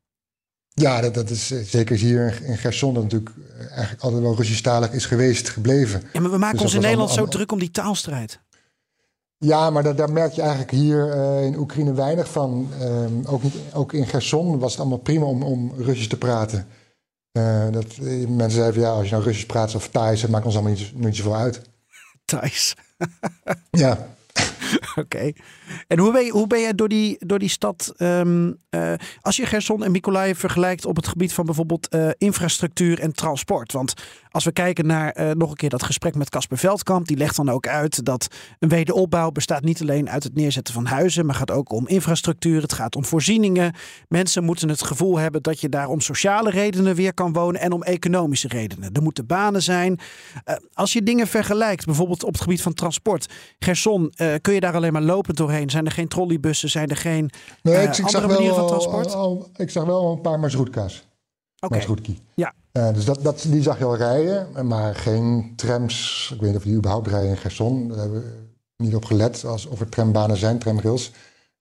Ja, 0.68 1.00
dat, 1.00 1.14
dat 1.14 1.30
is 1.30 1.50
eh, 1.50 1.58
zeker 1.62 1.96
hier 1.96 2.42
in 2.42 2.58
Gerson 2.58 2.94
dat 2.94 3.02
natuurlijk 3.02 3.30
eh, 3.58 3.70
eigenlijk 3.70 4.02
altijd 4.02 4.22
wel 4.22 4.36
Russisch-talig 4.36 4.92
is 4.92 5.06
geweest, 5.06 5.48
gebleven. 5.48 6.02
Ja, 6.12 6.20
maar 6.20 6.30
we 6.30 6.38
maken 6.38 6.56
dus 6.56 6.64
ons 6.64 6.74
in 6.74 6.80
Nederland 6.80 7.10
zo 7.10 7.26
druk 7.26 7.52
om 7.52 7.58
die 7.58 7.70
taalstrijd. 7.70 8.40
Ja, 9.44 9.70
maar 9.70 9.82
daar, 9.82 9.96
daar, 9.96 10.12
merk 10.12 10.32
je 10.32 10.40
eigenlijk 10.40 10.70
hier 10.70 11.16
uh, 11.16 11.44
in 11.44 11.58
Oekraïne 11.58 11.94
weinig 11.94 12.28
van. 12.28 12.68
Um, 12.82 13.22
ook, 13.26 13.42
niet, 13.42 13.54
ook 13.74 13.92
in 13.92 14.06
Gerson 14.06 14.58
was 14.58 14.70
het 14.70 14.80
allemaal 14.80 14.98
prima 14.98 15.24
om, 15.24 15.42
om 15.42 15.72
Russisch 15.76 16.08
te 16.08 16.18
praten. 16.18 16.66
Uh, 17.38 17.66
dat, 17.70 17.84
eh, 17.84 18.26
mensen 18.28 18.50
zeiden 18.50 18.74
van 18.74 18.82
ja, 18.82 18.88
als 18.88 19.04
je 19.04 19.10
nou 19.10 19.24
Russisch 19.24 19.46
praat 19.46 19.74
of 19.74 19.88
Thais, 19.88 20.20
dat 20.20 20.30
maakt 20.30 20.44
ons 20.44 20.54
allemaal 20.54 20.72
niet, 20.72 20.92
niet 20.94 21.16
zoveel 21.16 21.36
uit. 21.36 21.60
Thais. 22.24 22.74
ja. 23.70 24.08
Oké. 24.94 25.32
En 25.86 25.98
hoe 25.98 26.12
ben 26.12 26.24
je, 26.24 26.30
hoe 26.30 26.46
ben 26.46 26.60
je 26.60 26.74
door, 26.74 26.88
die, 26.88 27.16
door 27.26 27.38
die 27.38 27.48
stad, 27.48 27.92
um, 27.98 28.58
uh, 28.70 28.94
als 29.20 29.36
je 29.36 29.46
Gerson 29.46 29.84
en 29.84 29.90
Mykolaiv 29.90 30.38
vergelijkt 30.38 30.86
op 30.86 30.96
het 30.96 31.08
gebied 31.08 31.32
van 31.32 31.44
bijvoorbeeld 31.44 31.96
infrastructuur 32.18 33.00
en 33.00 33.12
transport? 33.12 33.72
Want 33.72 33.94
als 34.32 34.44
we 34.44 34.52
kijken 34.52 34.86
naar 34.86 35.20
uh, 35.20 35.30
nog 35.30 35.50
een 35.50 35.56
keer 35.56 35.68
dat 35.68 35.82
gesprek 35.82 36.14
met 36.14 36.30
Casper 36.30 36.58
Veldkamp, 36.58 37.06
die 37.06 37.16
legt 37.16 37.36
dan 37.36 37.48
ook 37.48 37.66
uit 37.66 38.04
dat 38.04 38.26
een 38.58 38.68
wederopbouw 38.68 39.30
bestaat 39.30 39.62
niet 39.62 39.80
alleen 39.80 40.10
uit 40.10 40.22
het 40.22 40.34
neerzetten 40.34 40.74
van 40.74 40.86
huizen, 40.86 41.26
maar 41.26 41.34
gaat 41.34 41.50
ook 41.50 41.72
om 41.72 41.88
infrastructuur, 41.88 42.62
het 42.62 42.72
gaat 42.72 42.96
om 42.96 43.04
voorzieningen. 43.04 43.74
Mensen 44.08 44.44
moeten 44.44 44.68
het 44.68 44.82
gevoel 44.82 45.18
hebben 45.18 45.42
dat 45.42 45.60
je 45.60 45.68
daar 45.68 45.88
om 45.88 46.00
sociale 46.00 46.50
redenen 46.50 46.94
weer 46.94 47.14
kan 47.14 47.32
wonen 47.32 47.60
en 47.60 47.72
om 47.72 47.82
economische 47.82 48.48
redenen. 48.48 48.92
Er 48.92 49.02
moeten 49.02 49.26
banen 49.26 49.62
zijn. 49.62 50.00
als 50.74 50.92
je 50.92 51.02
dingen 51.02 51.26
vergelijkt, 51.26 51.84
bijvoorbeeld 51.84 52.24
op 52.24 52.32
het 52.32 52.42
gebied 52.42 52.62
van 52.62 52.74
transport, 52.74 53.26
Gerson, 53.58 54.12
kun 54.40 54.54
je 54.54 54.60
daar 54.60 54.74
alleen 54.74 54.92
maar 54.92 55.02
lopend 55.02 55.36
doorheen? 55.36 55.70
Zijn 55.70 55.86
er 55.86 55.92
geen 55.92 56.08
trolleybussen? 56.08 56.70
Zijn 56.70 56.88
er 56.88 56.96
geen 56.96 57.30
nee, 57.62 57.82
ik, 57.82 57.96
ik 57.96 58.04
andere 58.04 58.26
manieren 58.26 58.54
van 58.54 58.66
transport? 58.66 59.14
Al, 59.14 59.48
ik 59.56 59.70
zag 59.70 59.84
wel 59.84 60.12
een 60.12 60.20
paar 60.20 60.40
Okay. 61.66 61.86
Ja. 62.34 62.54
Uh, 62.72 62.94
dus 62.94 63.04
dat, 63.04 63.22
dat, 63.22 63.44
die 63.48 63.62
zag 63.62 63.78
je 63.78 63.84
al 63.84 63.96
rijden, 63.96 64.66
maar 64.66 64.94
geen 64.94 65.52
trams. 65.56 66.30
Ik 66.34 66.40
weet 66.40 66.48
niet 66.48 66.58
of 66.58 66.64
die 66.64 66.76
überhaupt 66.76 67.06
rijden 67.06 67.30
in 67.30 67.36
Gerson. 67.36 67.88
Daar 67.88 67.98
hebben 67.98 68.22
we 68.22 68.84
niet 68.84 68.94
op 68.94 69.04
gelet 69.04 69.44
als, 69.44 69.66
of 69.66 69.80
er 69.80 69.88
trambanen 69.88 70.36
zijn, 70.36 70.58
tramrails. 70.58 71.12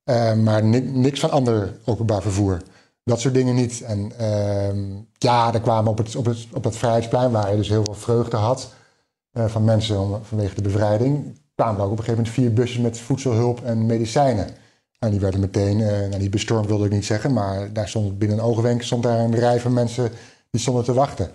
Uh, 0.05 0.33
maar 0.33 0.63
ni 0.63 0.79
niks 0.79 1.19
van 1.19 1.31
ander 1.31 1.77
openbaar 1.85 2.21
vervoer. 2.21 2.61
Dat 3.03 3.19
soort 3.19 3.33
dingen 3.33 3.55
niet. 3.55 3.81
En 3.81 4.11
uh, 4.21 4.97
ja, 5.17 5.53
er 5.53 5.61
kwamen 5.61 5.91
op 5.91 5.97
het, 5.97 6.15
op, 6.15 6.25
het, 6.25 6.47
op 6.53 6.63
het 6.63 6.77
Vrijheidsplein, 6.77 7.31
waar 7.31 7.51
je 7.51 7.57
dus 7.57 7.69
heel 7.69 7.83
veel 7.83 7.93
vreugde 7.93 8.37
had 8.37 8.73
van 9.33 9.63
mensen 9.63 9.99
om, 9.99 10.19
vanwege 10.23 10.55
de 10.55 10.61
bevrijding 10.61 11.39
kwamen 11.61 11.79
er 11.79 11.85
ook 11.85 11.91
op 11.91 11.97
een 11.97 12.03
gegeven 12.03 12.23
moment 12.23 12.41
vier 12.41 12.53
busjes 12.53 12.81
met 12.81 12.99
voedselhulp 12.99 13.63
en 13.63 13.85
medicijnen. 13.85 14.47
En 15.05 15.11
die 15.11 15.19
werden 15.19 15.39
meteen, 15.39 15.79
uh, 15.79 15.87
nou 15.87 16.17
niet 16.17 16.31
bestormd 16.31 16.67
wilde 16.67 16.85
ik 16.85 16.91
niet 16.91 17.05
zeggen, 17.05 17.33
maar 17.33 17.73
daar 17.73 17.87
stond 17.87 18.17
binnen 18.17 18.37
een 18.37 18.43
oogwenk 18.43 18.81
stond 18.81 19.03
daar 19.03 19.19
een 19.19 19.35
rij 19.35 19.59
van 19.59 19.73
mensen 19.73 20.11
die 20.49 20.61
stonden 20.61 20.83
te 20.83 20.93
wachten. 20.93 21.25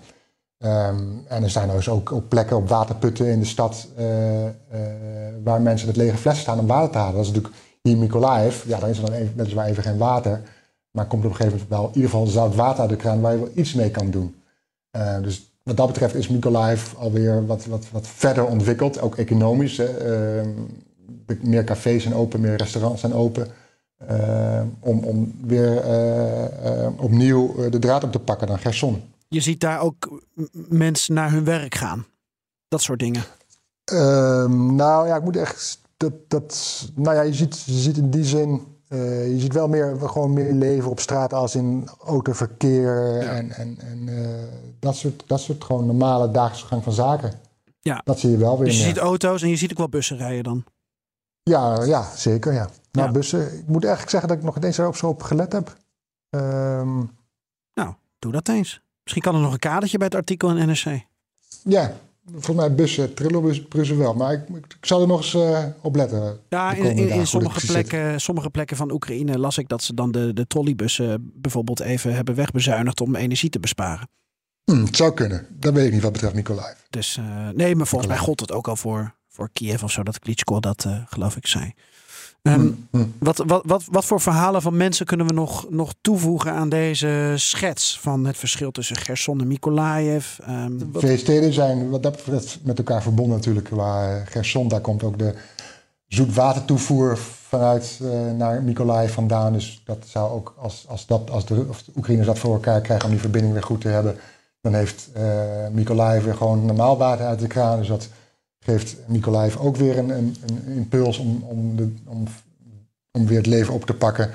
Um, 0.57 1.23
en 1.27 1.43
er 1.43 1.49
zijn 1.49 1.69
dus 1.69 1.89
ook 1.89 2.11
op 2.11 2.29
plekken, 2.29 2.57
op 2.57 2.69
waterputten 2.69 3.27
in 3.27 3.39
de 3.39 3.45
stad, 3.45 3.87
uh, 3.99 4.43
uh, 4.43 4.49
waar 5.43 5.61
mensen 5.61 5.87
met 5.87 5.95
lege 5.95 6.17
flessen 6.17 6.43
staan 6.43 6.59
om 6.59 6.67
water 6.67 6.91
te 6.91 6.97
halen. 6.97 7.15
Dat 7.15 7.25
is 7.25 7.31
natuurlijk 7.31 7.55
hier 7.81 7.97
Mykolaiv, 7.97 8.67
ja, 8.67 8.79
dan 8.79 8.89
is 8.89 8.97
er 8.97 9.05
dan 9.05 9.13
even, 9.13 9.65
even 9.65 9.83
geen 9.83 9.97
water, 9.97 10.41
maar 10.91 11.05
komt 11.05 11.25
op 11.25 11.29
een 11.29 11.35
gegeven 11.35 11.57
moment 11.57 11.77
wel 11.77 11.87
in 11.87 11.95
ieder 11.95 12.09
geval 12.09 12.27
zout 12.27 12.55
water 12.55 12.81
uit 12.81 12.89
de 12.89 12.95
kraan 12.95 13.21
waar 13.21 13.31
je 13.31 13.39
wel 13.39 13.51
iets 13.53 13.73
mee 13.73 13.91
kan 13.91 14.09
doen. 14.11 14.35
dus 15.21 15.51
wat 15.63 15.77
dat 15.77 15.87
betreft 15.87 16.15
is 16.15 16.27
Mykolaiv 16.27 16.93
alweer 16.93 17.45
wat, 17.45 17.65
wat, 17.65 17.85
wat 17.91 18.07
verder 18.07 18.45
ontwikkeld, 18.45 19.01
ook 19.01 19.15
economisch. 19.15 19.81
Meer 21.41 21.63
cafés 21.63 22.03
zijn 22.03 22.15
open, 22.15 22.41
meer 22.41 22.55
restaurants 22.55 23.01
zijn 23.01 23.13
open. 23.13 23.47
Uh, 24.11 24.61
om, 24.79 25.03
om 25.03 25.33
weer 25.41 25.85
uh, 25.85 26.87
opnieuw 26.97 27.69
de 27.69 27.79
draad 27.79 28.03
op 28.03 28.11
te 28.11 28.19
pakken 28.19 28.47
dan 28.47 28.59
Gerson. 28.59 29.01
Je 29.27 29.39
ziet 29.39 29.59
daar 29.59 29.81
ook 29.81 30.21
mensen 30.69 31.13
naar 31.13 31.31
hun 31.31 31.43
werk 31.43 31.75
gaan. 31.75 32.05
Dat 32.67 32.81
soort 32.81 32.99
dingen. 32.99 33.23
Ehm, 33.83 34.75
nou 34.75 35.07
ja, 35.07 35.15
ik 35.15 35.23
moet 35.23 35.37
echt. 35.37 35.81
Dat, 35.97 36.13
dat, 36.27 36.83
nou 36.95 37.15
ja, 37.15 37.21
je 37.21 37.33
ziet, 37.33 37.63
je 37.65 37.73
ziet 37.73 37.97
in 37.97 38.09
die 38.09 38.23
zin 38.23 38.61
uh, 38.89 39.27
je 39.27 39.39
ziet 39.39 39.53
wel 39.53 39.67
meer, 39.67 39.97
gewoon 39.99 40.33
meer 40.33 40.53
leven 40.53 40.89
op 40.89 40.99
straat 40.99 41.33
als 41.33 41.55
in 41.55 41.89
autoverkeer 42.05 43.19
en, 43.19 43.51
en, 43.51 43.77
en 43.79 44.07
uh, 44.07 44.27
dat, 44.79 44.95
soort, 44.95 45.23
dat 45.27 45.39
soort 45.39 45.63
gewoon 45.63 45.85
normale 45.85 46.31
dagelijkse 46.31 46.65
gang 46.65 46.83
van 46.83 46.93
zaken. 46.93 47.33
Ja. 47.79 48.01
Dat 48.03 48.19
zie 48.19 48.31
je 48.31 48.37
wel 48.37 48.57
weer. 48.57 48.67
Dus 48.67 48.77
je 48.77 48.83
ziet 48.83 48.97
auto's 48.97 49.41
en 49.41 49.49
je 49.49 49.55
ziet 49.55 49.71
ook 49.71 49.77
wel 49.77 49.89
bussen 49.89 50.17
rijden 50.17 50.43
dan? 50.43 50.63
Ja, 51.47 51.83
ja 51.83 52.15
zeker. 52.15 52.53
Ja. 52.53 52.69
Nou, 52.91 53.11
bussen. 53.11 53.59
Ik 53.59 53.67
moet 53.67 53.83
eigenlijk 53.83 54.11
zeggen 54.11 54.29
dat 54.29 54.37
ik 54.37 54.43
nog 54.43 54.55
niet 54.55 54.63
eens 54.63 54.77
erop 54.77 54.95
zo 54.95 55.07
op 55.07 55.23
gelet 55.23 55.51
heb. 55.51 55.77
Um, 56.29 57.11
nou, 57.73 57.93
doe 58.19 58.31
dat 58.31 58.47
eens. 58.47 58.81
Misschien 59.03 59.23
kan 59.23 59.35
er 59.35 59.41
nog 59.41 59.53
een 59.53 59.59
kadertje 59.59 59.97
bij 59.97 60.07
het 60.07 60.15
artikel 60.15 60.49
in 60.49 60.67
NRC. 60.67 61.05
Ja, 61.63 61.93
Volgens 62.31 62.55
mij 62.55 62.75
bussen, 62.75 63.13
Trillobus 63.13 63.89
wel. 63.89 64.13
Maar 64.13 64.33
ik, 64.33 64.41
ik, 64.49 64.77
zal 64.81 65.01
er 65.01 65.07
nog 65.07 65.17
eens 65.17 65.33
uh, 65.33 65.63
op 65.81 65.95
letten. 65.95 66.39
Ja, 66.49 66.73
in, 66.73 66.97
in, 66.97 67.09
in 67.09 67.27
sommige, 67.27 67.65
plekken, 67.65 68.21
sommige 68.21 68.49
plekken 68.49 68.77
van 68.77 68.91
Oekraïne 68.91 69.39
las 69.39 69.57
ik 69.57 69.67
dat 69.67 69.83
ze 69.83 69.93
dan 69.93 70.11
de, 70.11 70.33
de 70.33 70.47
trolleybussen 70.47 71.31
bijvoorbeeld 71.33 71.79
even 71.79 72.15
hebben 72.15 72.35
wegbezuinigd 72.35 73.01
om 73.01 73.15
energie 73.15 73.49
te 73.49 73.59
besparen. 73.59 74.09
Hmm, 74.63 74.85
het 74.85 74.95
zou 74.95 75.13
kunnen. 75.13 75.47
Dat 75.49 75.73
weet 75.73 75.85
ik 75.85 75.93
niet 75.93 76.01
wat 76.01 76.11
betreft 76.11 76.33
Nikolai. 76.33 76.73
Dus 76.89 77.17
uh, 77.17 77.49
nee, 77.49 77.75
maar 77.75 77.87
volgens 77.87 78.11
mij 78.11 78.19
gold 78.19 78.39
het 78.39 78.51
ook 78.51 78.67
al 78.67 78.75
voor, 78.75 79.15
voor 79.37 79.49
Kiev 79.53 79.83
of 79.83 79.91
zo, 79.91 80.03
dat 80.03 80.19
Klitschko 80.19 80.59
dat 80.59 80.83
uh, 80.87 80.97
geloof 81.09 81.35
ik 81.35 81.47
zei. 81.47 81.73
Um, 82.41 82.87
wat, 83.19 83.43
wat, 83.45 83.61
wat, 83.65 83.83
wat 83.91 84.05
voor 84.05 84.21
verhalen 84.21 84.61
van 84.61 84.77
mensen 84.77 85.05
kunnen 85.05 85.27
we 85.27 85.33
nog, 85.33 85.69
nog 85.69 85.93
toevoegen 86.01 86.51
aan 86.53 86.69
deze 86.69 87.33
schets 87.35 87.99
van 87.99 88.25
het 88.25 88.37
verschil 88.37 88.71
tussen 88.71 88.95
Gerson 88.95 89.41
en 89.41 89.47
Mykolaiv? 89.47 90.37
Um, 90.49 90.91
Twee 90.91 91.17
steden 91.17 91.53
zijn 91.53 91.89
wat 91.89 92.03
dat 92.03 92.15
betreft 92.15 92.59
met 92.63 92.77
elkaar 92.77 93.01
verbonden 93.01 93.35
natuurlijk. 93.35 93.69
Waar 93.69 94.27
Gerson, 94.27 94.67
daar 94.67 94.81
komt 94.81 95.03
ook 95.03 95.19
de 95.19 95.33
zoetwatertoevoer 96.07 97.17
vanuit 97.47 97.99
uh, 98.01 98.31
naar 98.37 98.63
Mykolaiv 98.63 99.13
vandaan. 99.13 99.53
Dus 99.53 99.81
dat 99.85 100.05
zou 100.07 100.31
ook, 100.31 100.55
als, 100.57 100.85
als, 100.87 101.05
dat, 101.05 101.29
als 101.31 101.45
de, 101.45 101.65
of 101.69 101.83
de 101.83 101.91
Oekraïners 101.95 102.27
dat 102.27 102.39
voor 102.39 102.53
elkaar 102.53 102.81
krijgen 102.81 103.05
om 103.05 103.11
die 103.11 103.21
verbinding 103.21 103.53
weer 103.53 103.63
goed 103.63 103.81
te 103.81 103.87
hebben, 103.87 104.15
dan 104.61 104.73
heeft 104.73 105.09
uh, 105.17 105.23
Mykolaiv 105.71 106.23
weer 106.23 106.35
gewoon 106.35 106.65
normaal 106.65 106.97
water 106.97 107.25
uit 107.25 107.39
de 107.39 107.47
kraan. 107.47 107.79
Dus 107.79 107.87
dat 107.87 108.09
geeft 108.67 108.95
Mykolaiv 109.05 109.57
ook 109.57 109.75
weer 109.75 109.97
een, 109.97 110.09
een, 110.09 110.35
een 110.45 110.75
impuls 110.75 111.17
om, 111.17 111.43
om, 111.43 111.75
de, 111.75 111.93
om, 112.05 112.23
om 113.11 113.27
weer 113.27 113.37
het 113.37 113.45
leven 113.45 113.73
op 113.73 113.85
te 113.85 113.93
pakken. 113.93 114.31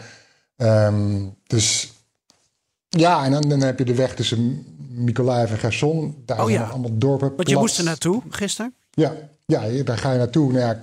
Um, 0.56 1.34
dus 1.46 1.92
ja, 2.88 3.24
en 3.24 3.30
dan, 3.30 3.48
dan 3.48 3.60
heb 3.60 3.78
je 3.78 3.84
de 3.84 3.94
weg 3.94 4.14
tussen 4.14 4.64
Mykolaiv 4.90 5.50
en 5.50 5.58
Gerson. 5.58 6.22
Daar 6.24 6.38
Oh 6.40 6.44
zijn 6.44 6.58
ja. 6.58 6.68
allemaal 6.68 6.98
dorpen. 6.98 7.28
Want 7.28 7.48
je 7.48 7.54
plat. 7.54 7.60
moest 7.60 7.78
er 7.78 7.84
naartoe 7.84 8.22
gisteren. 8.28 8.74
Ja, 8.90 9.14
ja, 9.46 9.82
daar 9.82 9.98
ga 9.98 10.12
je 10.12 10.18
naartoe. 10.18 10.52
Nou 10.52 10.64
ja, 10.64 10.78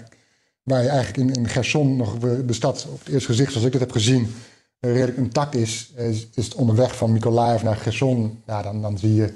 waar 0.63 0.83
je 0.83 0.89
eigenlijk 0.89 1.29
in, 1.29 1.43
in 1.43 1.49
Gerson 1.49 1.95
nog 1.95 2.17
de, 2.17 2.53
stad 2.53 2.87
op 2.91 2.99
het 2.99 3.13
eerste 3.13 3.29
gezicht, 3.29 3.51
zoals 3.51 3.67
ik 3.67 3.73
het 3.73 3.81
heb 3.81 3.91
gezien, 3.91 4.35
redelijk 4.79 5.17
intact 5.17 5.55
is, 5.55 5.91
is, 5.95 6.27
is 6.33 6.45
het 6.45 6.55
onderweg 6.55 6.95
van 6.95 7.11
Mykolaiv 7.11 7.61
naar 7.63 7.75
Gerson. 7.75 8.41
Ja, 8.47 8.61
dan, 8.61 8.81
dan 8.81 8.97
zie 8.97 9.13
je 9.13 9.33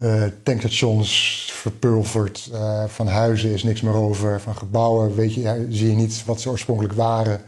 eh, 0.00 0.24
tankstations 0.42 1.48
verpulverd. 1.52 2.48
eh, 2.52 2.84
van 2.84 3.06
huizen 3.06 3.50
is 3.50 3.62
niks 3.62 3.80
meer 3.80 3.94
over. 3.94 4.40
Van 4.40 4.56
gebouwen 4.56 5.14
weet 5.14 5.34
je, 5.34 5.66
zie 5.68 5.90
je 5.90 5.96
niet 5.96 6.24
wat 6.24 6.40
ze 6.40 6.48
oorspronkelijk 6.50 6.94
waren. 6.94 7.40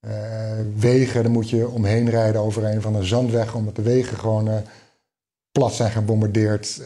Eh, 0.00 0.12
wegen, 0.76 1.22
daar 1.22 1.32
moet 1.32 1.50
je 1.50 1.68
omheen 1.68 2.10
rijden 2.10 2.40
over 2.40 2.64
een 2.64 2.82
van 2.82 2.92
de 2.92 3.04
zandweg, 3.04 3.54
omdat 3.54 3.76
de 3.76 3.82
wegen 3.82 4.18
gewoon 4.18 4.62
plat 5.52 5.74
zijn 5.74 5.90
gebombardeerd. 5.90 6.82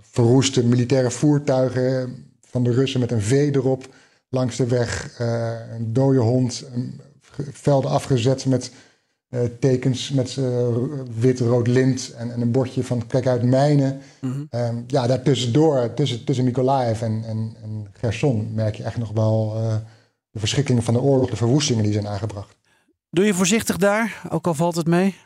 Verroeste 0.00 0.64
militaire 0.64 1.10
voertuigen 1.10 2.24
van 2.40 2.64
de 2.64 2.72
Russen 2.72 3.00
met 3.00 3.10
een 3.10 3.22
V 3.22 3.30
erop 3.30 3.94
langs 4.28 4.56
de 4.56 4.66
weg. 4.66 5.18
een 5.18 5.92
dode 5.92 6.18
hond, 6.18 6.64
velden 7.52 7.90
afgezet 7.90 8.46
met 8.46 8.70
tekens 9.58 10.10
met 10.10 10.36
eh, 10.36 10.68
wit-rood 11.18 11.66
lint 11.66 12.12
en, 12.12 12.32
en 12.32 12.40
een 12.40 12.50
bordje 12.50 12.84
van 12.84 13.06
kijk 13.06 13.26
uit 13.26 13.42
mijnen. 13.42 14.00
Ehm, 14.50 14.76
ja, 14.86 15.06
daartussendoor, 15.06 15.94
tussen, 15.94 16.24
tussen 16.24 16.44
Mykolaiv 16.44 17.02
en, 17.02 17.24
en, 17.24 17.56
en 17.62 17.86
Gerson, 17.92 18.54
merk 18.54 18.74
je 18.74 18.82
echt 18.82 18.96
nog 18.96 19.10
wel 19.10 19.54
eh, 19.56 19.76
de 20.30 20.38
verschrikkingen 20.38 20.82
van 20.82 20.94
de 20.94 21.00
oorlog, 21.00 21.30
de 21.30 21.36
verwoestingen 21.36 21.82
die 21.82 21.92
zijn 21.92 22.08
aangebracht. 22.08 22.56
Doe 23.10 23.24
je 23.24 23.34
voorzichtig 23.34 23.76
daar, 23.76 24.22
ook 24.30 24.46
al 24.46 24.54
valt 24.54 24.76
het 24.76 24.86
mee? 24.86 25.16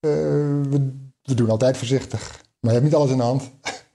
Eh, 0.00 0.10
we, 0.70 0.92
we 1.22 1.34
doen 1.34 1.50
altijd 1.50 1.76
voorzichtig, 1.76 2.44
maar 2.60 2.72
je 2.72 2.78
hebt 2.78 2.84
niet 2.84 2.94
alles 2.94 3.10
in 3.10 3.16
de 3.16 3.22
hand. 3.22 3.50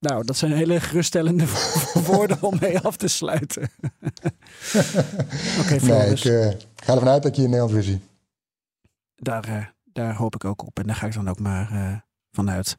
Nou, 0.00 0.24
dat 0.24 0.36
zijn 0.36 0.52
hele 0.52 0.80
geruststellende 0.80 1.44
woorden 2.06 2.42
om 2.42 2.56
mee 2.60 2.78
af 2.78 2.96
te 2.96 3.08
sluiten. 3.08 3.70
Oké, 5.60 5.70
nee, 5.70 5.80
Floris. 5.80 6.24
ik, 6.24 6.32
eh, 6.32 6.50
ik 6.50 6.66
ga 6.84 6.92
ervan 6.94 7.08
uit 7.08 7.22
dat 7.22 7.36
je 7.36 7.42
in 7.42 7.48
Nederland 7.50 7.72
weer 7.74 7.82
ziet. 7.82 8.02
daar, 9.16 9.44
eh, 9.44 9.64
daar 9.84 10.14
hoop 10.14 10.34
ik 10.34 10.44
ook 10.44 10.66
op. 10.66 10.78
En 10.78 10.86
daar 10.86 10.96
ga 10.96 11.06
ik 11.06 11.14
dan 11.14 11.28
ook 11.28 11.38
maar 11.38 11.70
eh, 11.70 11.96
vanuit. 12.32 12.74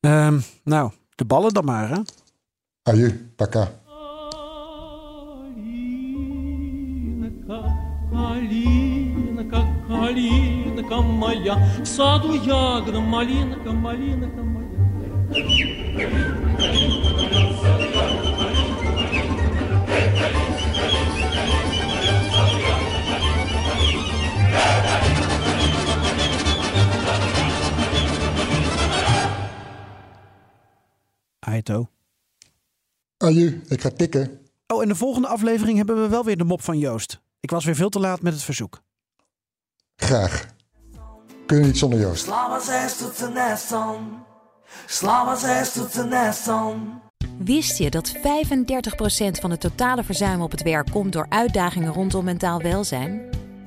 Ehm, 0.00 0.40
nou, 0.64 0.92
de 1.14 1.24
ballen 1.24 1.52
dan 1.52 1.64
maar, 1.64 1.88
hè? 1.88 2.00
Aju, 2.82 3.32
paka. 3.36 3.70
Калинка, 6.92 7.62
калинка, 8.10 9.66
калинка 9.88 10.96
моя, 11.02 11.54
в 11.82 11.86
саду 11.86 12.34
ягода, 12.34 13.00
малинка, 13.00 13.72
малинка 13.72 14.42
моя. 14.42 14.65
Aito. 31.39 31.89
Aju, 33.17 33.61
ik 33.67 33.81
ga 33.81 33.89
tikken. 33.89 34.39
Oh, 34.67 34.81
in 34.81 34.87
de 34.87 34.95
volgende 34.95 35.27
aflevering 35.27 35.77
hebben 35.77 36.01
we 36.01 36.07
wel 36.07 36.23
weer 36.23 36.37
de 36.37 36.43
mop 36.43 36.61
van 36.61 36.77
Joost. 36.77 37.21
Ik 37.39 37.49
was 37.49 37.65
weer 37.65 37.75
veel 37.75 37.89
te 37.89 37.99
laat 37.99 38.21
met 38.21 38.33
het 38.33 38.43
verzoek. 38.43 38.81
Graag. 39.95 40.45
Kun 41.45 41.57
je 41.57 41.65
niet 41.65 41.77
zonder 41.77 41.99
Joost. 41.99 42.27
Slava 44.85 45.35
zes 45.35 45.71
tot 45.71 45.93
de. 45.93 46.35
Wist 47.37 47.77
je 47.77 47.89
dat 47.89 48.15
35% 48.15 48.19
van 49.39 49.51
het 49.51 49.59
totale 49.59 50.03
verzuim 50.03 50.41
op 50.41 50.51
het 50.51 50.61
werk 50.63 50.91
komt 50.91 51.13
door 51.13 51.25
uitdagingen 51.29 51.93
rondom 51.93 52.23
mentaal 52.25 52.61
welzijn? 52.61 53.21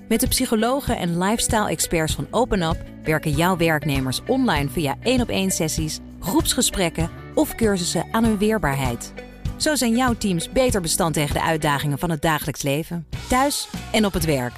Met 0.08 0.20
de 0.20 0.28
psychologen 0.28 0.98
en 0.98 1.18
lifestyle-experts 1.18 2.14
van 2.14 2.26
OpenUp 2.30 2.76
werken 3.04 3.30
jouw 3.30 3.56
werknemers 3.56 4.20
online 4.26 4.68
via 4.68 4.96
één 5.02 5.20
op 5.20 5.28
één 5.28 5.50
sessies, 5.50 5.98
groepsgesprekken 6.20 7.10
of 7.34 7.54
cursussen 7.54 8.06
aan 8.10 8.24
hun 8.24 8.38
weerbaarheid. 8.38 9.12
Zo 9.56 9.74
zijn 9.74 9.96
jouw 9.96 10.14
teams 10.14 10.50
beter 10.50 10.80
bestand 10.80 11.14
tegen 11.14 11.34
de 11.34 11.42
uitdagingen 11.42 11.98
van 11.98 12.10
het 12.10 12.22
dagelijks 12.22 12.62
leven, 12.62 13.06
thuis 13.28 13.68
en 13.92 14.04
op 14.04 14.12
het 14.12 14.24
werk. 14.24 14.52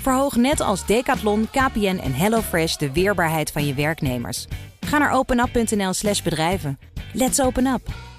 Verhoog 0.00 0.36
net 0.36 0.60
als 0.60 0.86
Decathlon, 0.86 1.48
KPN 1.50 2.00
en 2.02 2.14
HelloFresh 2.14 2.76
de 2.76 2.92
weerbaarheid 2.92 3.50
van 3.50 3.66
je 3.66 3.74
werknemers. 3.74 4.46
Ga 4.84 4.98
naar 4.98 5.12
openup.nl/slash 5.12 6.22
bedrijven. 6.22 6.78
Let's 7.12 7.40
open 7.40 7.66
up! 7.66 8.13